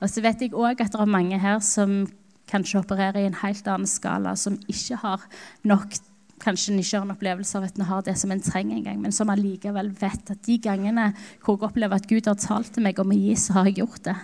[0.02, 2.02] Og så vet jeg òg at det er mange her som
[2.50, 5.24] kanskje opererer i en helt annen skala, som ikke har
[5.64, 5.96] nok
[6.44, 9.14] kanskje ikke har en opplevelse av at en har det som en trenger engang, men
[9.14, 11.12] som allikevel vet at de gangene
[11.44, 13.80] hvor jeg opplever at Gud har talt til meg om å gi, så har jeg
[13.80, 14.16] gjort det.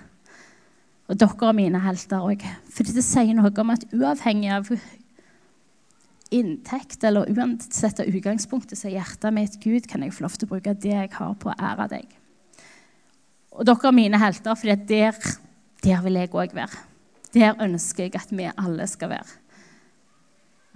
[1.10, 2.44] Og dere er mine helter òg.
[2.70, 4.68] For det sier noe om at uavhengig av
[6.30, 10.46] inntekt, eller uansett av utgangspunktet, så er hjertet mitt Gud, kan jeg få lov til
[10.46, 12.16] å bruke det jeg har, på å ære deg.
[13.50, 15.18] Og dere er mine helter, for der,
[15.84, 16.86] der vil jeg òg være.
[17.34, 19.38] Der ønsker jeg at vi alle skal være.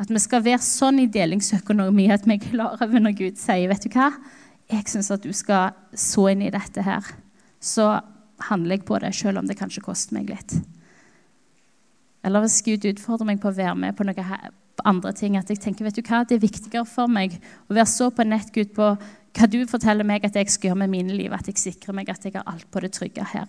[0.03, 3.71] At vi skal være sånn i delingsøkonomi at vi er klar over når Gud sier
[3.71, 4.11] vet du hva,
[4.73, 7.07] jeg syns at du skal så inn i dette her.
[7.63, 7.87] Så
[8.49, 10.57] handler jeg på det, selv om det kanskje koster meg litt.
[12.25, 14.51] Eller hvis Gud utfordrer meg på å være med på noe her,
[14.85, 15.37] andre ting.
[15.41, 17.37] At jeg tenker vet du hva, det er viktigere for meg
[17.69, 18.95] å være så på nett, Gud, på
[19.35, 22.11] hva du forteller meg at jeg skal gjøre med mine liv, at jeg sikrer meg
[22.13, 23.49] at jeg har alt på det trygge her.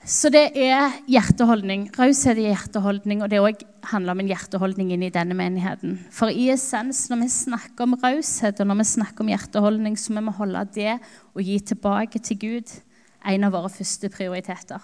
[0.00, 1.90] Så det er hjerteholdning.
[1.92, 5.98] Raushet er hjerteholdning, og det òg handler om en hjerteholdning inn i denne menigheten.
[6.14, 10.16] For i essens, når vi snakker om raushet og når vi snakker om hjerteholdning, så
[10.16, 10.94] må vi holde det
[11.36, 12.72] å gi tilbake til Gud
[13.28, 14.80] en av våre første prioriteter.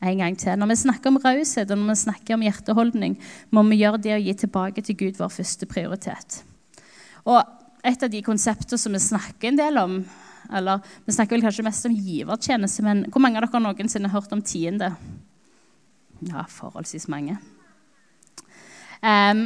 [0.00, 0.54] En gang til.
[0.58, 3.18] Når vi snakker om raushet og når vi snakker om hjerteholdning,
[3.50, 6.42] må vi gjøre det å gi tilbake til Gud vår første prioritet.
[7.26, 7.40] Og
[7.86, 10.00] et av de konseptene som vi snakker en del om
[10.48, 14.22] eller Vi snakker vel kanskje mest om givertjeneste, men hvor mange av dere noensinne har
[14.22, 14.94] hørt om tiende?
[16.24, 17.36] Ja, forholdsvis mange.
[19.04, 19.42] Um,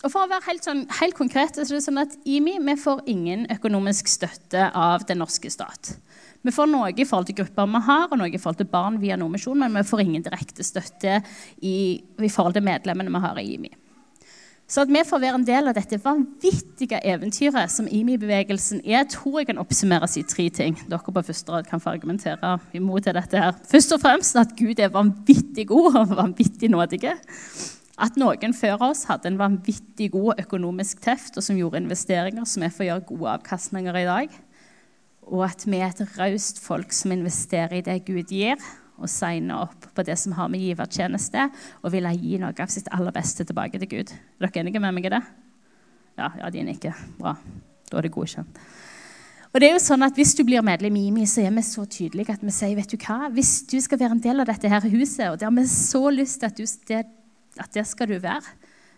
[0.00, 2.76] og for å være helt, sånn, helt konkret, så er det sånn at IMI vi
[2.80, 5.92] får ingen økonomisk støtte av den norske stat.
[6.42, 8.96] Vi får noe i forhold til grupper vi har, og noe i forhold til barn
[9.02, 11.20] via Nordmisjon, men vi får ingen direkte støtte
[11.60, 13.72] i, i forhold til medlemmene vi har i IMI.
[14.70, 19.40] Så at vi får være en del av dette vanvittige eventyret som IMI-bevegelsen er, tror
[19.40, 20.76] jeg kan oppsummeres i tre ting.
[20.86, 23.36] Dere på første rad kan få argumentere imot dette.
[23.36, 23.58] her.
[23.66, 27.16] Først og fremst at Gud er vanvittig god og vanvittig nådige.
[27.98, 32.62] At noen før oss hadde en vanvittig god økonomisk teft, og som gjorde investeringer som
[32.62, 34.38] vi får gjøre gode avkastninger i dag
[35.30, 38.58] og at vi er et raust folk som investerer i det Gud gir,
[39.00, 41.46] og signer opp på det som har med givertjeneste,
[41.80, 44.12] og vil gi noe av sitt aller beste tilbake til Gud.
[44.12, 45.22] Er dere enige med meg i det?
[46.20, 46.98] Ja, ja, de nikker.
[47.16, 47.36] Bra.
[47.88, 48.60] Da er det godkjent.
[49.50, 51.62] Og det er jo sånn at Hvis du blir medlem i IMI, så er vi
[51.66, 54.50] så tydelige at vi sier vet du hva, hvis du skal være en del av
[54.50, 57.10] dette her huset, og det har vi så lyst til at,
[57.58, 58.54] at det skal du være,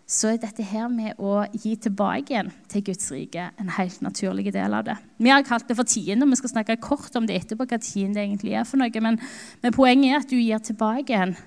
[0.09, 4.51] så er dette her med å gi tilbake igjen til Guds rike en helt naturlig
[4.53, 4.97] del av det.
[5.23, 7.79] Vi har kalt det for tiende, og vi skal snakke kort om det etterpå, hva
[7.81, 9.03] tiende egentlig er for noe.
[9.03, 9.19] Men,
[9.63, 11.37] men poenget er at du gir tilbake igjen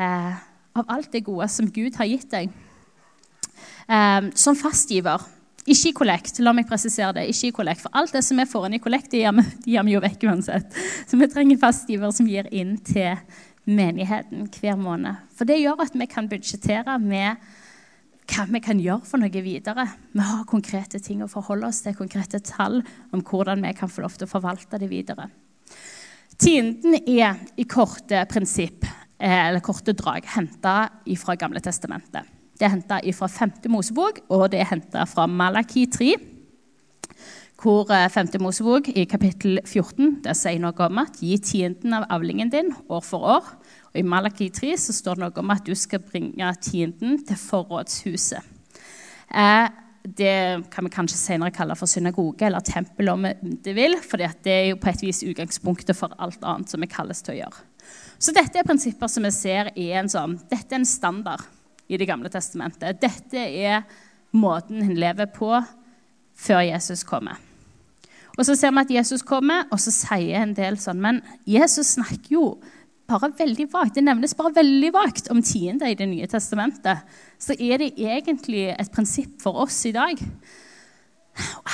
[0.00, 0.38] eh,
[0.78, 2.54] av alt det gode som Gud har gitt deg.
[3.88, 5.28] Eh, som fastgiver.
[5.68, 6.40] Ikke i kollekt.
[6.40, 7.26] La meg presisere det.
[7.28, 7.84] ikke i kollekt.
[7.84, 9.20] For alt det som er foran i kollekt, det
[9.68, 10.80] gir vi jo vekk uansett.
[11.04, 13.20] Så vi trenger fastgiver som gir inn til
[13.68, 15.20] menigheten hver måned.
[15.36, 17.36] For det gjør at vi kan budsjettere med
[18.28, 19.84] hva vi kan gjøre for noe videre.
[20.12, 22.80] Vi har konkrete ting å forholde oss til, konkrete tall
[23.12, 25.28] om hvordan vi kan få lov til å forvalte det videre.
[26.38, 28.84] Tienden er i korte prinsipp,
[29.18, 32.22] eh, eller korte drag henta fra Gamle testamentet.
[32.58, 33.68] Det er henta fra 5.
[33.68, 36.14] Mosebok, og det er henta fra Malaki 3.
[37.58, 38.34] Hvor 5.
[38.34, 42.70] Eh, Mosebok i kapittel 14 det sier noe om at gi tienden av avlingen din
[42.88, 43.44] år for år
[43.88, 47.40] og I Malaki 3 så står det noe om at du skal bringe tienden til
[47.40, 48.56] forrådshuset.
[49.28, 49.68] Eh,
[50.08, 53.26] det kan vi kanskje senere kalle for synagoge eller tempel, om
[53.64, 56.88] det vil, for det er jo på et vis utgangspunktet for alt annet som vi
[56.90, 57.64] kalles til å gjøre.
[58.18, 61.44] Så dette er prinsipper som vi ser er en sånn, dette er en standard
[61.88, 63.00] i Det gamle testamentet.
[63.00, 63.84] Dette er
[64.36, 65.54] måten en lever på
[66.36, 67.38] før Jesus kommer.
[68.36, 71.96] Og Så ser vi at Jesus kommer, og så sier en del sånn Men Jesus
[71.96, 72.60] snakker jo
[73.08, 73.96] bare veldig vagt.
[73.96, 77.04] Det nevnes bare veldig vagt om tiende i Det nye testamentet.
[77.38, 80.18] Så er det egentlig et prinsipp for oss i dag.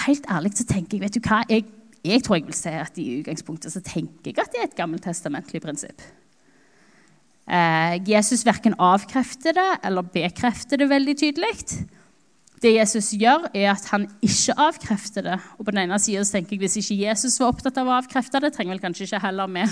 [0.06, 1.64] Helt ærlig så tenker jeg vet du hva, jeg,
[2.04, 4.78] jeg, tror jeg vil si at i utgangspunktet så tenker jeg at det er et
[4.78, 6.04] gammeltestamentlig prinsipp.
[7.44, 11.54] Eh, Jesus verken avkrefter det eller bekrefter det veldig tydelig.
[12.64, 15.38] Det Jesus gjør, er at han ikke avkrefter det.
[15.58, 18.40] Og på den ene siden tenker jeg Hvis ikke Jesus var opptatt av å avkrefte
[18.40, 19.66] det, trenger vel kanskje ikke heller vi,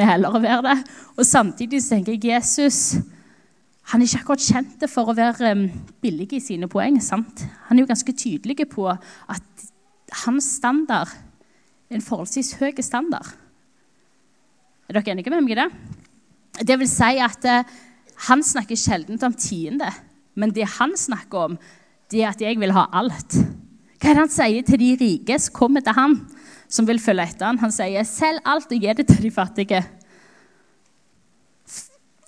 [0.00, 0.78] heller å være det.
[1.18, 2.96] Og samtidig tenker jeg Jesus
[3.90, 5.52] han er ikke akkurat kjent for å være
[6.00, 7.00] billig i sine poeng.
[7.02, 7.42] sant?
[7.66, 9.64] Han er jo ganske tydelig på at
[10.22, 11.10] hans standard
[11.90, 13.26] er en forholdsvis høy standard.
[14.88, 15.68] Er dere enige med meg i det?
[16.68, 17.66] Det vil si at uh,
[18.28, 19.90] han snakker sjelden om tiende,
[20.38, 21.58] men det han snakker om,
[22.14, 23.38] er at jeg vil ha alt.
[24.02, 26.16] Hva er det han sier til de rike som kommer til ham,
[26.68, 27.60] som vil følge etter ham?
[27.62, 29.84] Han sier, 'Selg alt og gi det til de fattige'.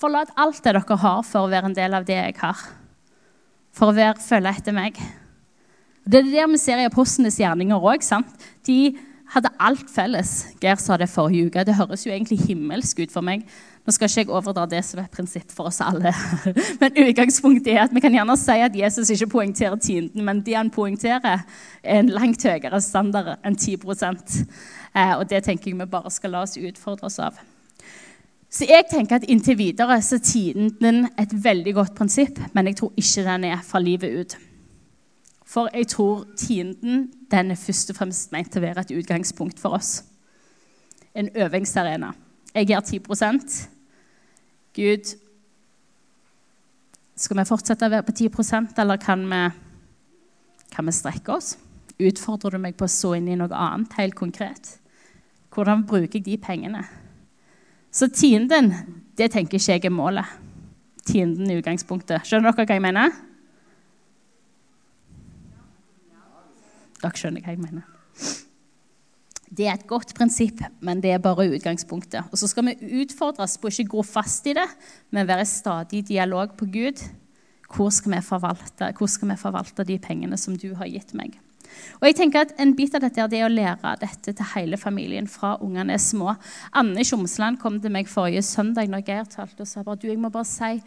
[0.00, 2.58] Forlat alt det dere har, for å være en del av det jeg har.
[3.72, 5.00] For å være, følge etter meg.
[6.04, 8.02] Det er det vi ser i apostlenes gjerninger òg.
[8.66, 8.96] De
[9.34, 10.54] hadde alt felles.
[10.60, 11.64] Geir sa det forrige uke.
[11.64, 13.46] Det høres jo egentlig himmelsk ut for meg
[13.84, 16.12] nå skal ikke jeg overdra det som et prinsipp for oss alle.
[16.80, 20.56] Men utgangspunktet er at vi kan gjerne si at Jesus ikke poengterer tienden, men det
[20.56, 21.42] han poengterer,
[21.82, 26.32] er en langt høyere standard enn 10 eh, Og det tenker jeg vi bare skal
[26.32, 27.36] la oss utfordre oss av.
[28.48, 32.76] Så jeg tenker at Inntil videre så er tienden et veldig godt prinsipp, men jeg
[32.78, 34.36] tror ikke den er fra livet ut.
[35.44, 39.60] For jeg tror tienden den er først og fremst ment til å være et utgangspunkt
[39.60, 40.04] for oss.
[41.14, 42.14] En øvingsarena.
[42.54, 43.73] Jeg gir 10
[44.74, 45.12] Gud,
[47.14, 49.42] skal vi fortsette å være på 10% eller kan vi,
[50.74, 51.52] kan vi strekke oss?
[52.02, 54.72] Utfordrer du meg på å så inn i noe annet helt konkret?
[55.54, 56.82] Hvordan bruker jeg de pengene?
[57.94, 58.72] Så tienden,
[59.14, 60.26] det tenker ikke jeg er målet.
[61.06, 62.26] Tienden i utgangspunktet.
[62.26, 63.18] Skjønner dere hva jeg mener?
[67.04, 67.93] Dere skjønner hva jeg mener.
[69.54, 72.26] Det er et godt prinsipp, men det er bare utgangspunktet.
[72.32, 74.66] Og så skal vi utfordres på å ikke gå fast i det,
[75.14, 77.02] men være stadig i dialog på Gud.
[77.74, 81.38] Hvor skal, forvalte, hvor skal vi forvalte de pengene som du har gitt meg?
[82.00, 84.78] Og jeg tenker at En bit av dette er det å lære dette til hele
[84.78, 86.36] familien fra ungene er små.
[86.72, 90.20] Anne Tjomsland kom til meg forrige søndag når Geir talte og sa bare, du, jeg
[90.20, 90.78] må bare si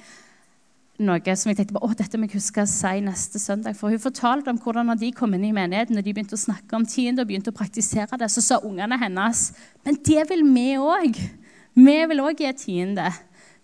[0.97, 3.77] noe som jeg tenkte på, å, dette må jeg huske å si neste søndag.
[3.77, 6.41] For Hun fortalte om hvordan når de kom inn i menigheten og de begynte å
[6.41, 9.51] snakke om tiende, og begynte å praktisere det, så sa ungene hennes
[9.85, 11.19] men det vil vi òg.
[11.77, 13.11] Vi vil òg gi tiende.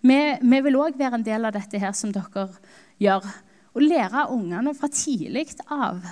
[0.06, 2.46] Vi, vi vil òg være en del av dette her som dere
[3.02, 3.26] gjør.
[3.74, 6.04] Og lære ungene fra tidlig av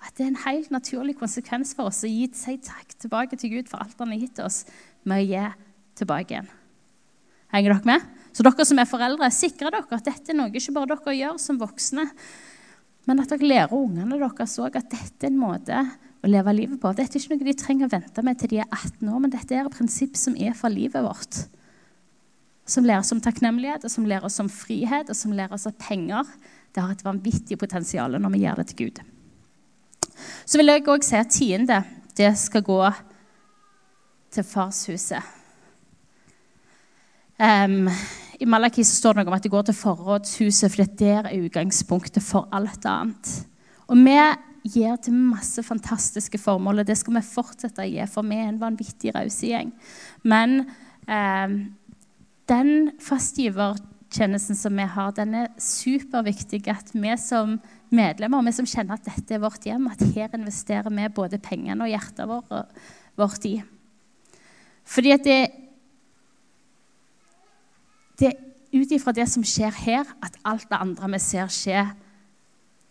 [0.00, 3.52] at det er en helt naturlig konsekvens for oss å gi si takk tilbake til
[3.58, 4.62] Gud for alt han har gitt oss,
[5.04, 5.42] med å gi
[6.00, 6.48] tilbake igjen.
[7.52, 8.19] Henger dere med?
[8.32, 11.40] Så dere som er foreldre, sikre dere at dette er noe ikke bare dere gjør
[11.42, 12.06] som voksne,
[13.08, 15.80] men at dere lærer ungene deres òg at dette er en måte
[16.20, 16.92] å leve livet på.
[16.94, 19.32] Dette er ikke noe de trenger å vente med til de er 18 år, men
[19.32, 21.44] dette er et prinsipp som er for livet vårt.
[22.70, 25.66] Som lærer oss om takknemlighet, og som lærer oss om frihet, og som lærer oss
[25.70, 26.28] at penger
[26.70, 29.00] det har et vanvittig potensial når vi gjør det til Gud.
[30.46, 31.80] Så vil jeg òg si at tiende
[32.18, 32.80] det skal gå
[34.30, 35.39] til farshuset.
[37.40, 37.88] Um,
[38.40, 42.24] I Malaki står det noe om at det går til forrådshuset, for der er utgangspunktet
[42.24, 43.30] for alt annet.
[43.88, 44.16] Og vi
[44.74, 48.50] gir til masse fantastiske formål, og det skal vi fortsette å gi, for vi er
[48.50, 49.72] en vanvittig raus gjeng.
[50.20, 50.66] Men
[51.08, 51.56] um,
[52.52, 57.56] den fastgivertjenesten som vi har, den er superviktig at vi som
[57.88, 61.40] medlemmer, og vi som kjenner at dette er vårt hjem, at her investerer vi både
[61.40, 62.28] pengene og hjertet
[63.16, 63.56] vårt i.
[64.90, 65.40] Fordi at det
[68.20, 71.88] det er ut ifra det som skjer her, at alt det andre vi ser, skje.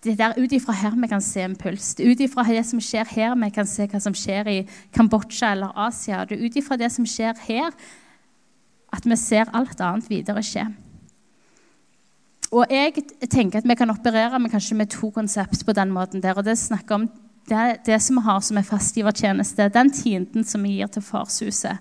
[0.04, 1.94] Det er ut ifra her vi kan se en puls.
[1.96, 4.60] Det er ut ifra det som skjer her, vi kan se hva som skjer i
[4.96, 6.26] Kambodsja eller Asia.
[6.26, 7.74] Det er ut ifra det som skjer her,
[8.96, 10.66] at vi ser alt annet videre skje.
[12.50, 16.22] Og jeg tenker at Vi kan operere med, kanskje med to konsept på den måten.
[16.22, 17.10] der, og Det snakker om
[17.50, 21.78] det, det som vi har som er fastgivertjeneste, den tienden som vi gir til farshuset.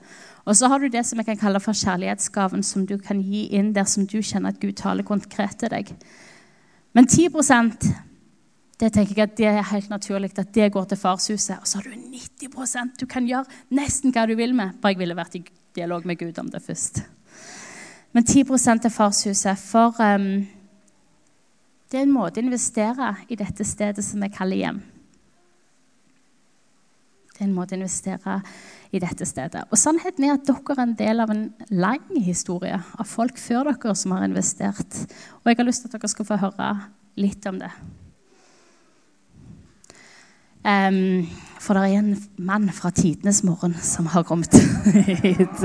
[0.49, 3.45] Og så har du det som jeg kan kalle for kjærlighetsgaven, som du kan gi
[3.59, 5.93] inn der som du kjenner at Gud taler konkret til deg.
[6.97, 7.91] Men 10%
[8.79, 11.59] det tenker jeg at det er helt naturlig at det går til farshuset.
[11.59, 14.77] Og så har du 90% du kan gjøre nesten hva du vil med.
[14.81, 15.43] Bare jeg ville vært i
[15.75, 17.03] dialog med Gud om det først.
[18.15, 18.45] Men 10
[18.83, 19.59] til farshuset.
[19.59, 20.47] For um,
[21.91, 24.81] det er en måte å investere i dette stedet som jeg kaller hjem.
[27.39, 28.41] Det er en måte å investere
[28.91, 29.61] i dette stedet.
[29.71, 33.69] Og Sannheten er at dere er en del av en lang historie av folk før
[33.71, 35.05] dere som har investert.
[35.39, 36.71] Og jeg har lyst til at dere skal få høre
[37.23, 37.71] litt om det.
[40.67, 41.29] Um,
[41.63, 42.11] for det er en
[42.43, 44.59] mann fra tidenes morgen som har kommet
[45.23, 45.63] hit.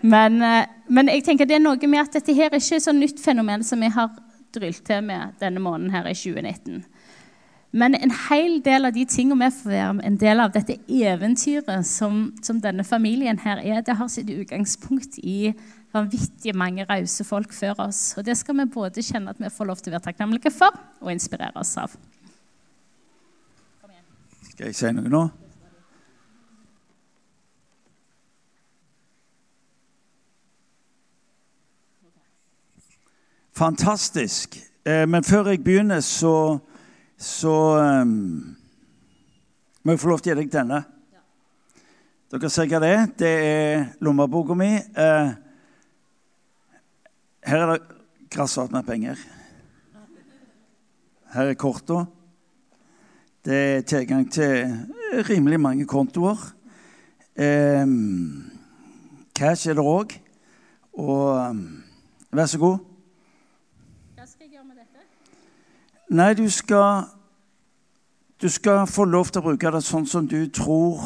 [0.00, 2.88] men, uh, men, jeg tenker det er noe med at dette her er ikke et
[2.88, 4.16] sånn nytt fenomen som vi har
[4.56, 6.80] drylt til med denne måneden her i 2019.
[7.70, 11.86] Men en hel del av de tingene vi får være en del av dette eventyret
[11.86, 15.52] som, som, denne familien her er, det har sitt utgangspunkt i
[15.94, 18.00] vanvittig mange rause folk før oss.
[18.18, 20.74] Og det skal vi både kjenne at vi får lov til å være takknemlige for,
[20.98, 21.94] og inspirere oss av.
[24.50, 25.22] Skal jeg si noe nå?
[33.60, 34.58] Fantastisk.
[34.88, 36.58] Eh, men før jeg begynner, så
[37.20, 37.52] så
[38.02, 38.56] um,
[39.82, 40.78] må jeg få lov til å gi deg denne.
[42.32, 43.02] Dere ser hva det er?
[43.20, 44.70] Det er lommeboka mi.
[44.96, 45.34] Uh,
[47.44, 47.98] her er det
[48.32, 49.20] grassat med penger.
[51.34, 52.06] Her er korta.
[53.44, 54.72] Det er tilgang til
[55.28, 56.40] rimelig mange kontoer.
[57.36, 58.48] Um,
[59.36, 60.16] cash er det òg.
[60.96, 61.66] Og um,
[62.32, 62.89] vær så god.
[66.10, 67.04] Nei, du skal,
[68.42, 70.98] du skal få lov til å bruke det sånn som du tror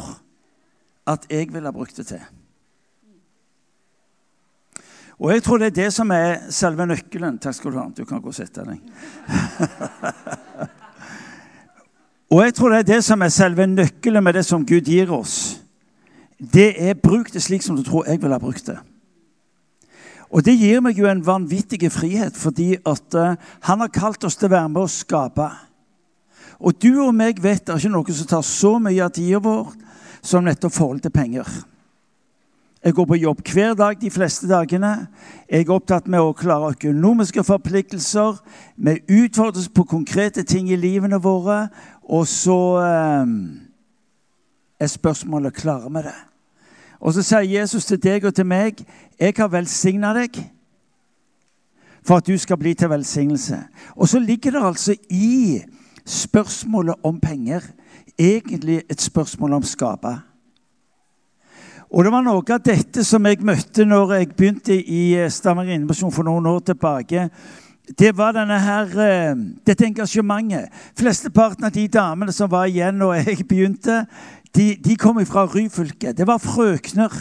[1.05, 2.23] at jeg ville brukt det til.
[5.21, 7.37] Og jeg tror det er det som er selve nøkkelen.
[7.39, 7.85] Takk skal du ha.
[7.93, 8.81] Du kan gå og sette deg.
[12.33, 15.13] og jeg tror det er det som er selve nøkkelen med det som Gud gir
[15.13, 15.61] oss.
[16.35, 18.81] Det er bruk det slik som du tror jeg ville ha brukt det.
[20.31, 23.35] Og det gir meg jo en vanvittig frihet, fordi at uh,
[23.67, 25.49] han har kalt oss til å være med å skape.
[26.59, 29.41] Og du og meg vet det er ikke noe som tar så mye av tida
[29.43, 29.73] vår
[30.25, 31.47] som nettopp forhold til penger.
[32.85, 35.07] Jeg går på jobb hver dag de fleste dagene.
[35.49, 38.37] Jeg er opptatt med å klare økonomiske forpliktelser.
[38.77, 41.63] Vi utfordres på konkrete ting i livene våre.
[42.05, 43.33] Og så eh,
[44.77, 46.15] er spørsmålet klarer vi det.
[47.05, 48.81] Og så sier Jesus til deg og til meg,
[49.19, 50.51] 'Jeg har velsigna deg
[52.03, 55.61] for at du skal bli til velsignelse.' Og så ligger det altså i
[56.05, 57.61] spørsmålet om penger
[58.19, 60.19] egentlig et spørsmål om skapa.
[61.89, 65.73] Og det var noe av dette som jeg møtte når jeg begynte i eh, Stavanger
[65.73, 67.29] Innovasjon for noen år tilbake.
[67.99, 69.35] Det var her, eh,
[69.65, 70.69] dette engasjementet.
[70.97, 74.07] Flesteparten av de damene som var igjen når jeg begynte,
[74.55, 76.13] de, de kom fra Ryfylke.
[76.13, 77.11] Det var frøkner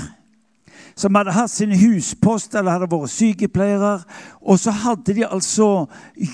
[0.97, 3.95] som hadde hatt sin huspost eller hadde vært sykepleiere.
[4.43, 5.87] Og så hadde de altså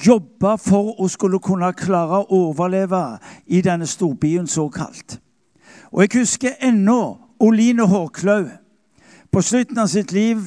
[0.05, 3.03] jobba for å skulle kunne klare å overleve
[3.47, 5.19] i denne storbyen såkalt.
[5.91, 7.01] Og jeg husker ennå
[7.41, 8.51] Oline Håklaug.
[9.33, 10.39] På slutten av sitt liv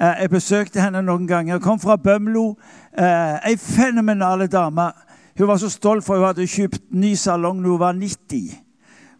[0.00, 1.62] eh, Jeg besøkte henne noen ganger.
[1.62, 2.56] Kom fra Bømlo.
[2.92, 4.90] Eh, ei fenomenal dame.
[5.38, 8.61] Hun var så stolt for hun hadde kjøpt ny salong da hun var 90.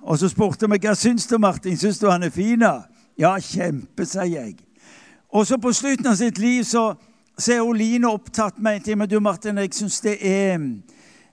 [0.03, 1.77] Og så spurte vi hva syns du, Martin.
[1.79, 2.63] Syns du han er fin?
[3.19, 4.57] Ja, kjempe, sier jeg.
[5.33, 6.93] Og så på slutten av sitt liv så,
[7.39, 8.99] så er Oline opptatt med en ting.
[8.99, 10.59] Men du, Martin, jeg syns det er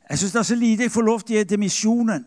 [0.10, 2.24] Jeg synes det er så lite jeg får lov til å gi til misjonen.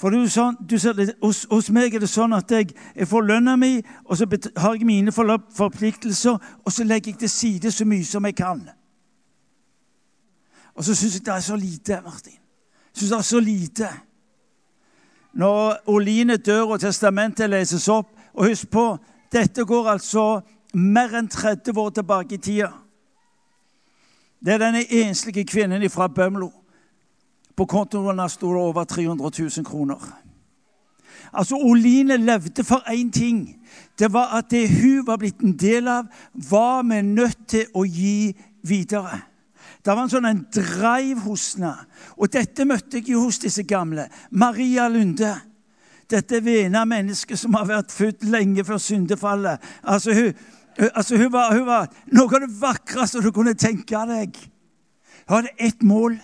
[0.00, 0.74] For du, sånn, du
[1.22, 4.26] hos, hos, meg er det sånn at jeg, jeg får lønna mi, og så
[4.58, 8.64] har jeg mine forpliktelser, og så legger jeg til side så mye som jeg kan.
[10.74, 12.34] Og så syns jeg det er så lite, Martin.
[12.34, 13.92] Jeg syns det er så lite.
[15.32, 18.96] Når Oline dør og testamentet leses opp Og husk på,
[19.32, 20.40] dette går altså
[20.72, 22.70] mer enn 30 år tilbake i tida.
[24.40, 26.48] Det er denne enslige kvinnen fra Bømlo.
[27.56, 30.00] På kontoen hennes sto det over 300 000 kroner.
[31.32, 33.60] Altså, Oline levde for én ting.
[33.98, 36.08] Det var at det hun var blitt en del av,
[36.50, 39.20] var vi nødt til å gi videre.
[39.82, 41.72] Det var en sånn en drive hos henne.
[42.14, 44.06] Og dette møtte jeg jo hos disse gamle.
[44.30, 45.32] Maria Lunde.
[46.10, 49.62] Dette vene mennesket som har vært født lenge før syndefallet.
[49.82, 50.34] Altså, hun,
[50.92, 54.38] altså, hun, var, hun var noe av det vakreste du kunne tenke deg.
[55.26, 56.18] Hun hadde ett mål.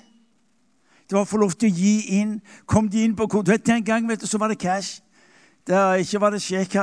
[1.08, 2.36] Det var å få lov til å gi inn.
[2.68, 5.00] Kom de inn på kontoret Den gang vet du, så var det cash.
[5.68, 6.76] Der ikke var det Sjekk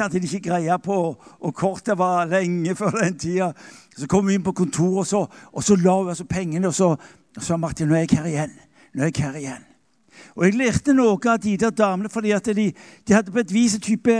[0.00, 3.50] at de ikke greia på, og kortet var lenge før den tida.
[3.96, 6.74] Så kom vi inn på kontoret, og så, og så la vi altså pengene, og
[6.74, 6.94] så
[7.38, 8.54] sa Martin nå er jeg her igjen.
[8.94, 9.66] Nå er jeg her igjen.
[10.36, 12.72] Og Jeg lærte noe av de der damene, fordi at de,
[13.08, 14.16] de hadde på et vis en type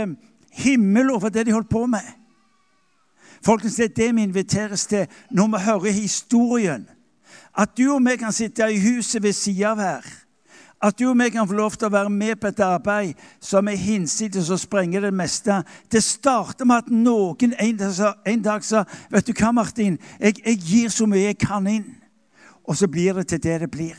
[0.53, 2.05] himmel over det de holdt på med.
[3.41, 6.87] Folkens, Det er det vi inviteres til når vi hører historien
[7.57, 10.24] at du og vi kan sitte i huset ved sida av her.
[10.83, 13.67] At du og vi kan få lov til å være med på et arbeid som
[13.71, 15.61] er hinsides og sprenger det meste.
[15.91, 19.97] Det starter med at noen en dag sa, en dag sa Vet du hva, Martin?
[20.19, 21.87] Jeg, jeg, gir så mye jeg kan inn.
[22.65, 23.97] Og så blir det til det det blir.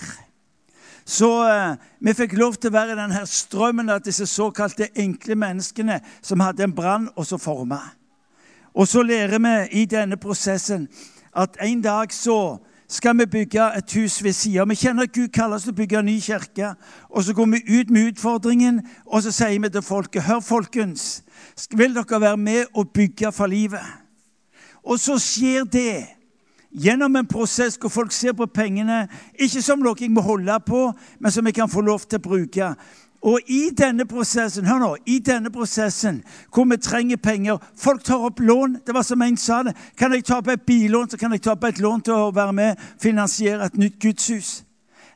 [1.07, 5.37] Så eh, vi fikk lov til å være i denne strømmen av disse såkalte enkle
[5.39, 7.79] menneskene som hadde en brann, og så forma.
[8.75, 10.89] Og så lærer vi i denne prosessen
[11.37, 12.59] at en dag så
[12.89, 14.65] skal vi bygge et hus ved sida.
[14.65, 16.75] Vi kjenner at Gud kaller oss til å bygge en ny kirke.
[17.11, 21.23] Og så går vi ut med utfordringen, og så sier vi til folket Hør, folkens.
[21.75, 23.83] Vil dere være med og bygge for livet?
[24.87, 26.07] Og så skjer det
[26.71, 30.91] gjennom en prosess hvor folk ser på pengene ikke som noe jeg må holde på,
[31.19, 32.71] men som jeg kan få lov til å bruke.
[33.23, 36.21] Og i denne prosessen hør nå, i denne prosessen
[36.55, 38.79] hvor vi trenger penger Folk tar opp lån.
[38.87, 39.75] Det var som en sa det.
[39.99, 42.31] Kan jeg ta opp et billån, så kan jeg ta opp et lån til å
[42.35, 44.63] være med finansiere et nytt gudshus.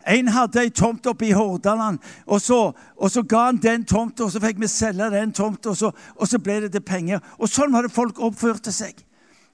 [0.09, 4.25] En hadde ei tomt oppe i Hordaland, og så, og så ga han den tomta.
[4.25, 7.21] Og så fikk vi selge den tomta, og, og, så ble det til penger.
[7.39, 8.97] Og sånn var det folk oppførte seg.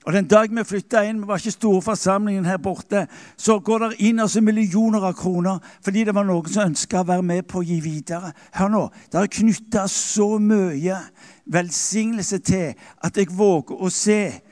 [0.07, 3.79] Og Den dag vi flytta inn, vi var ikke store forsamlingen her borte, så går
[3.79, 7.49] det inn altså millioner av kroner fordi det var noen som ønska å være med
[7.51, 8.31] på å gi videre.
[8.55, 11.01] Hør nå, Det er knytta så mye
[11.47, 14.43] velsignelse til at jeg våger å se.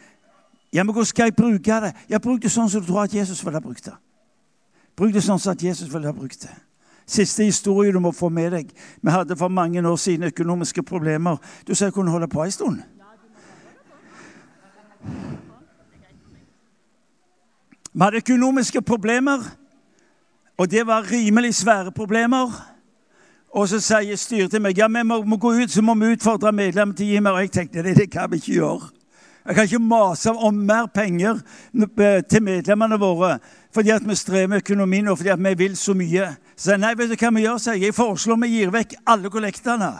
[0.73, 1.93] Ja, men Hvordan skal jeg bruke det?
[2.09, 3.95] Ja, Bruk det sånn som du tror at Jesus ville ha brukt det.
[4.97, 6.55] Bruk det sånn som at Jesus ville ha brukt det.
[7.07, 8.75] Siste historie du må få med deg.
[9.03, 11.37] Vi hadde for mange år siden økonomiske problemer.
[11.67, 12.83] Du sa jeg kunne holde på en stund.
[17.95, 19.39] Vi hadde økonomiske problemer,
[20.59, 22.51] og det var rimelig svære problemer.
[23.55, 26.11] Og så sier styret til meg ja, vi må, må, gå ut, så må vi
[26.17, 27.37] utfordre medlemmene til å gi mer.
[27.37, 28.89] Og jeg tenkte det, det kan vi ikke gjøre.
[29.45, 31.39] Jeg kan ikke mase om mer penger
[32.31, 33.37] til medlemmene våre
[33.75, 36.29] fordi at vi strever med økonomien og fordi at vi vil så mye.
[36.57, 37.89] Så jeg, nei, vet du hva vi gjør, sier jeg.
[37.89, 39.91] Jeg foreslår vi gir vekk alle kollektene.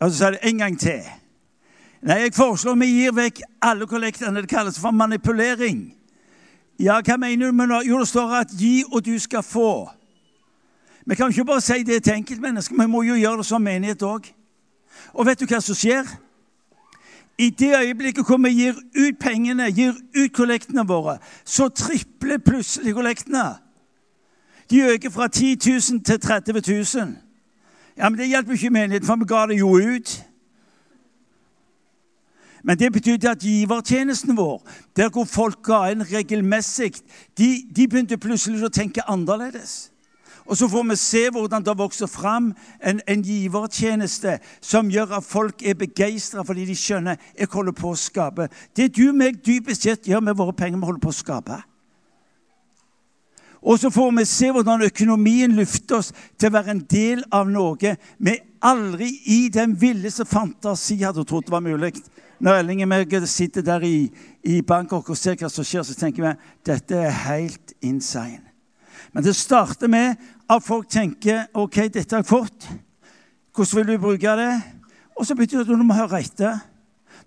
[0.00, 1.06] Og så sa de en gang til.
[2.02, 4.40] Nei, jeg foreslår vi gir vekk alle kollektene.
[4.40, 5.90] Det kalles for manipulering.
[6.80, 7.80] Ja, hva mener du med det?
[7.88, 9.90] Jo, det står at 'gi, og du skal få'.
[11.06, 14.02] Vi kan ikke bare si det til enkeltmennesker, vi må jo gjøre det som menighet
[14.02, 14.32] òg.
[15.12, 16.04] Og vet du hva som skjer?
[17.38, 22.94] I det øyeblikket hvor vi gir ut pengene, gir ut kollektene våre, så tripler plutselig
[22.94, 23.56] kollektene.
[24.70, 27.16] De øker fra 10 000 til 30 000.
[27.96, 30.29] Ja, Men det hjelper ikke menigheten, for vi ga det jo ut.
[32.64, 34.60] Men det betydde at givertjenesten vår,
[34.96, 36.92] der hvor folk ga inn regelmessig,
[37.38, 39.90] de, de begynte plutselig å tenke annerledes.
[40.50, 42.50] Og så får vi se hvordan det vokser fram
[42.82, 47.92] en, en givertjeneste som gjør at folk er begeistra fordi de skjønner jeg holder på
[47.92, 48.48] å skape.
[48.76, 51.60] Det du og meg dypest sett gjør med våre penger, vi holder på å skape.
[53.60, 57.46] Og så får vi se hvordan økonomien løfter oss til å være en del av
[57.46, 61.92] noe vi aldri i den villeste fantasi hadde trodd var mulig.
[62.40, 64.10] Når Elling og meg sitter der i,
[64.44, 66.30] i, Bangkok og ser hva som skjer, så tenker vi
[66.64, 68.46] dette er helt insane.
[69.12, 70.16] Men det starter med
[70.48, 72.68] at folk tenker OK, dette har jeg fått.
[73.52, 74.54] Hvordan vil du bruke det?
[75.18, 76.62] Og så betyr det at du må høre etter.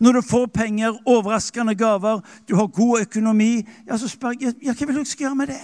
[0.01, 4.73] Når du får penger, overraskende gaver, du har god økonomi, ja, så spør jeg ja,
[4.73, 5.61] hva vil du skal gjøre med det?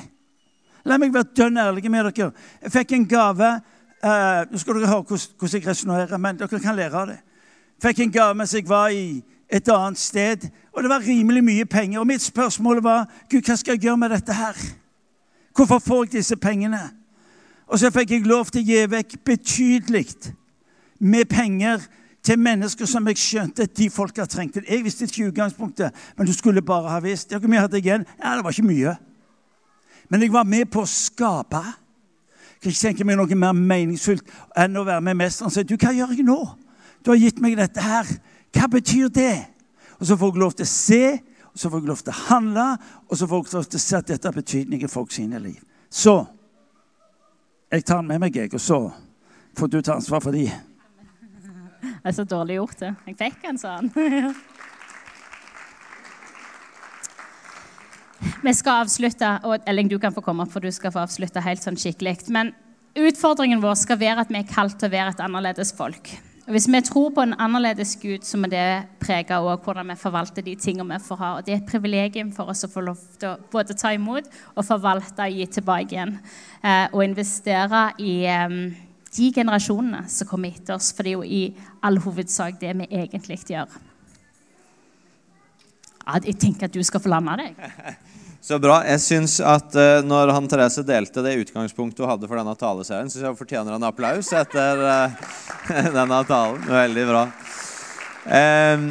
[0.86, 2.30] La meg være dønn ærlig med dere.
[2.62, 3.50] Jeg fikk en gave.
[4.04, 7.20] eh, Nå skal dere høre hvordan, hvordan jeg resonnerer, men dere kan lære av det.
[7.82, 11.66] Fikk en gave mens jeg var i et annet sted, og det var rimelig mye
[11.66, 12.00] penger.
[12.00, 14.58] Og mitt spørsmål var Gud, hva skal jeg gjøre med dette her?
[15.56, 16.82] Hvorfor får jeg disse pengene?
[17.68, 20.06] Og så fikk jeg lov til å gi vekk betydelig
[21.00, 21.84] med penger
[22.24, 24.64] til mennesker som jeg skjønte at de folka trengte.
[24.70, 27.34] Jeg visste ikke utgangspunktet, men du skulle bare ha visst.
[27.34, 28.06] Hvor mye hadde igjen?
[28.20, 28.96] Ja, Det var ikke mye.
[30.10, 31.62] Men jeg var med på å skape.
[31.62, 35.64] Jeg kan ikke tenke meg noe mer meningsfullt enn å være med mesteren og si
[35.64, 36.40] du, hva gjør jeg nå?
[37.06, 38.10] Du har gitt meg dette her.
[38.56, 39.36] Hva betyr det?
[40.00, 41.04] Og så får jeg lov til å se,
[41.50, 42.68] og så får jeg lov til å handle,
[43.10, 45.42] og så får jeg lov til å se at dette har betydning i folk sine
[45.44, 45.60] liv.
[45.90, 46.16] Så
[47.72, 48.80] jeg tar den med meg, jeg, og så
[49.58, 50.48] får du ta ansvar for de.
[51.80, 52.94] Det er så dårlig gjort, det.
[53.10, 53.92] Jeg fikk en sånn.
[58.44, 61.44] Vi skal avslutte, og Elling, du kan få komme opp, for du skal få avslutte
[61.44, 62.30] helt sånn skikkelig.
[62.36, 62.54] Men
[63.00, 66.12] utfordringen vår skal være at vi er kalt til å være et annerledes folk.
[66.50, 70.42] Og Hvis vi tror på en annerledes Gud, så må det prege hvordan vi forvalter
[70.42, 71.28] de tingene vi får ha.
[71.38, 74.26] Og Det er et privilegium for oss å få lov til å både ta imot
[74.56, 76.16] og forvalte og gi tilbake igjen.
[76.64, 78.58] Eh, og investere i eh,
[79.14, 80.90] de generasjonene som kommer etter oss.
[80.90, 81.54] For det er jo i
[81.86, 83.70] all hovedsak det vi egentlig gjør.
[86.08, 87.62] Ja, jeg tenker at du skal få lande deg.
[88.42, 88.80] Så bra.
[88.88, 93.12] Jeg syns at uh, når han Therese delte det utgangspunktet hun hadde for denne taleserien,
[93.12, 95.36] syns jeg hun fortjener en applaus etter uh,
[95.98, 96.64] denne talen.
[96.70, 97.28] Veldig bra.
[98.30, 98.90] Um,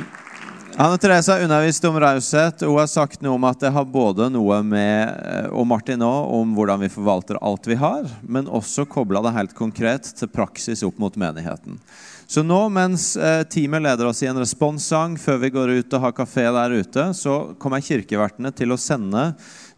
[0.79, 2.61] Hanne Therese har undervist om raushet.
[2.63, 6.29] Hun har sagt noe om at det har både noe med eh, og Martin òg,
[6.39, 10.85] om hvordan vi forvalter alt vi har, men også kobla det helt konkret til praksis
[10.87, 11.81] opp mot menigheten.
[12.29, 16.03] Så nå mens eh, teamet leder oss i en responssang før vi går ut og
[16.03, 19.31] har kafé der ute, så kommer kirkevertene til å sende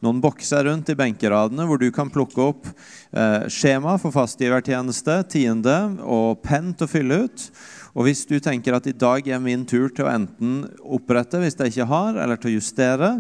[0.03, 5.77] noen bokser rundt i benkeradene hvor du kan plukke opp eh, skjema for fastgivertjeneste, tiende
[6.03, 7.47] og penn til å fylle ut.
[7.95, 11.59] Og hvis du tenker at i dag er min tur til å enten opprette hvis
[11.59, 13.13] jeg ikke har, eller til å justere,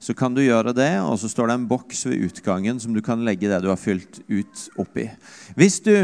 [0.00, 3.00] så kan du gjøre det, og så står det en boks ved utgangen som du
[3.04, 5.08] kan legge det du har fylt ut oppi.
[5.58, 5.94] Hvis du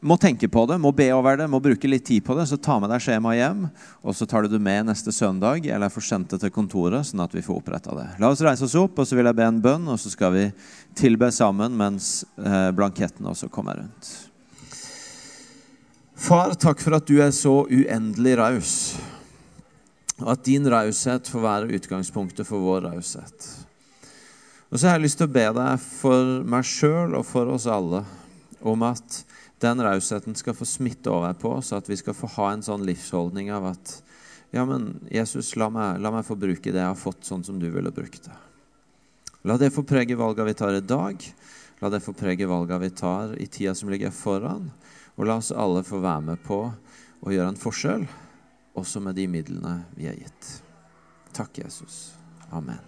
[0.00, 2.58] må tenke på det, må be over det, må bruke litt tid på det, så
[2.60, 3.64] ta med deg skjemaet hjem,
[4.04, 7.24] og så tar du det med neste søndag, eller får sendt det til kontoret, sånn
[7.24, 8.06] at vi får oppretta det.
[8.22, 10.34] La oss reise oss opp, og så vil jeg be en bønn, og så skal
[10.36, 10.46] vi
[10.98, 14.12] tilbe sammen mens eh, blanketten også kommer rundt.
[16.16, 18.74] Far, takk for at du er så uendelig raus,
[20.22, 23.48] og at din raushet får være utgangspunktet for vår raushet.
[24.66, 27.68] Og så har jeg lyst til å be deg for meg sjøl og for oss
[27.70, 28.02] alle
[28.66, 29.20] om at
[29.60, 32.84] den rausheten skal få smitte over på oss, at vi skal få ha en sånn
[32.86, 33.94] livsholdning av at
[34.54, 37.58] ja, men Jesus, la meg, la meg få bruke det jeg har fått, sånn som
[37.60, 38.36] du ville brukt det.
[39.46, 41.22] La det få prege valga vi tar i dag.
[41.82, 44.70] La det få prege valga vi tar i tida som ligger foran.
[45.16, 48.06] Og la oss alle få være med på å gjøre en forskjell,
[48.76, 50.50] også med de midlene vi er gitt.
[51.36, 52.14] Takk, Jesus.
[52.50, 52.82] Amen.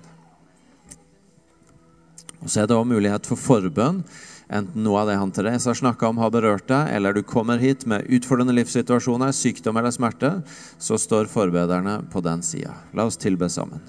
[2.39, 4.03] Og så er det òg mulighet for forbønn.
[4.49, 7.61] Enten noe av det han Therese har snakka om, har berørt deg, eller du kommer
[7.61, 10.33] hit med utfordrende livssituasjoner, sykdom eller smerte,
[10.81, 12.73] så står forbederne på den sida.
[12.97, 13.85] La oss tilbe sammen.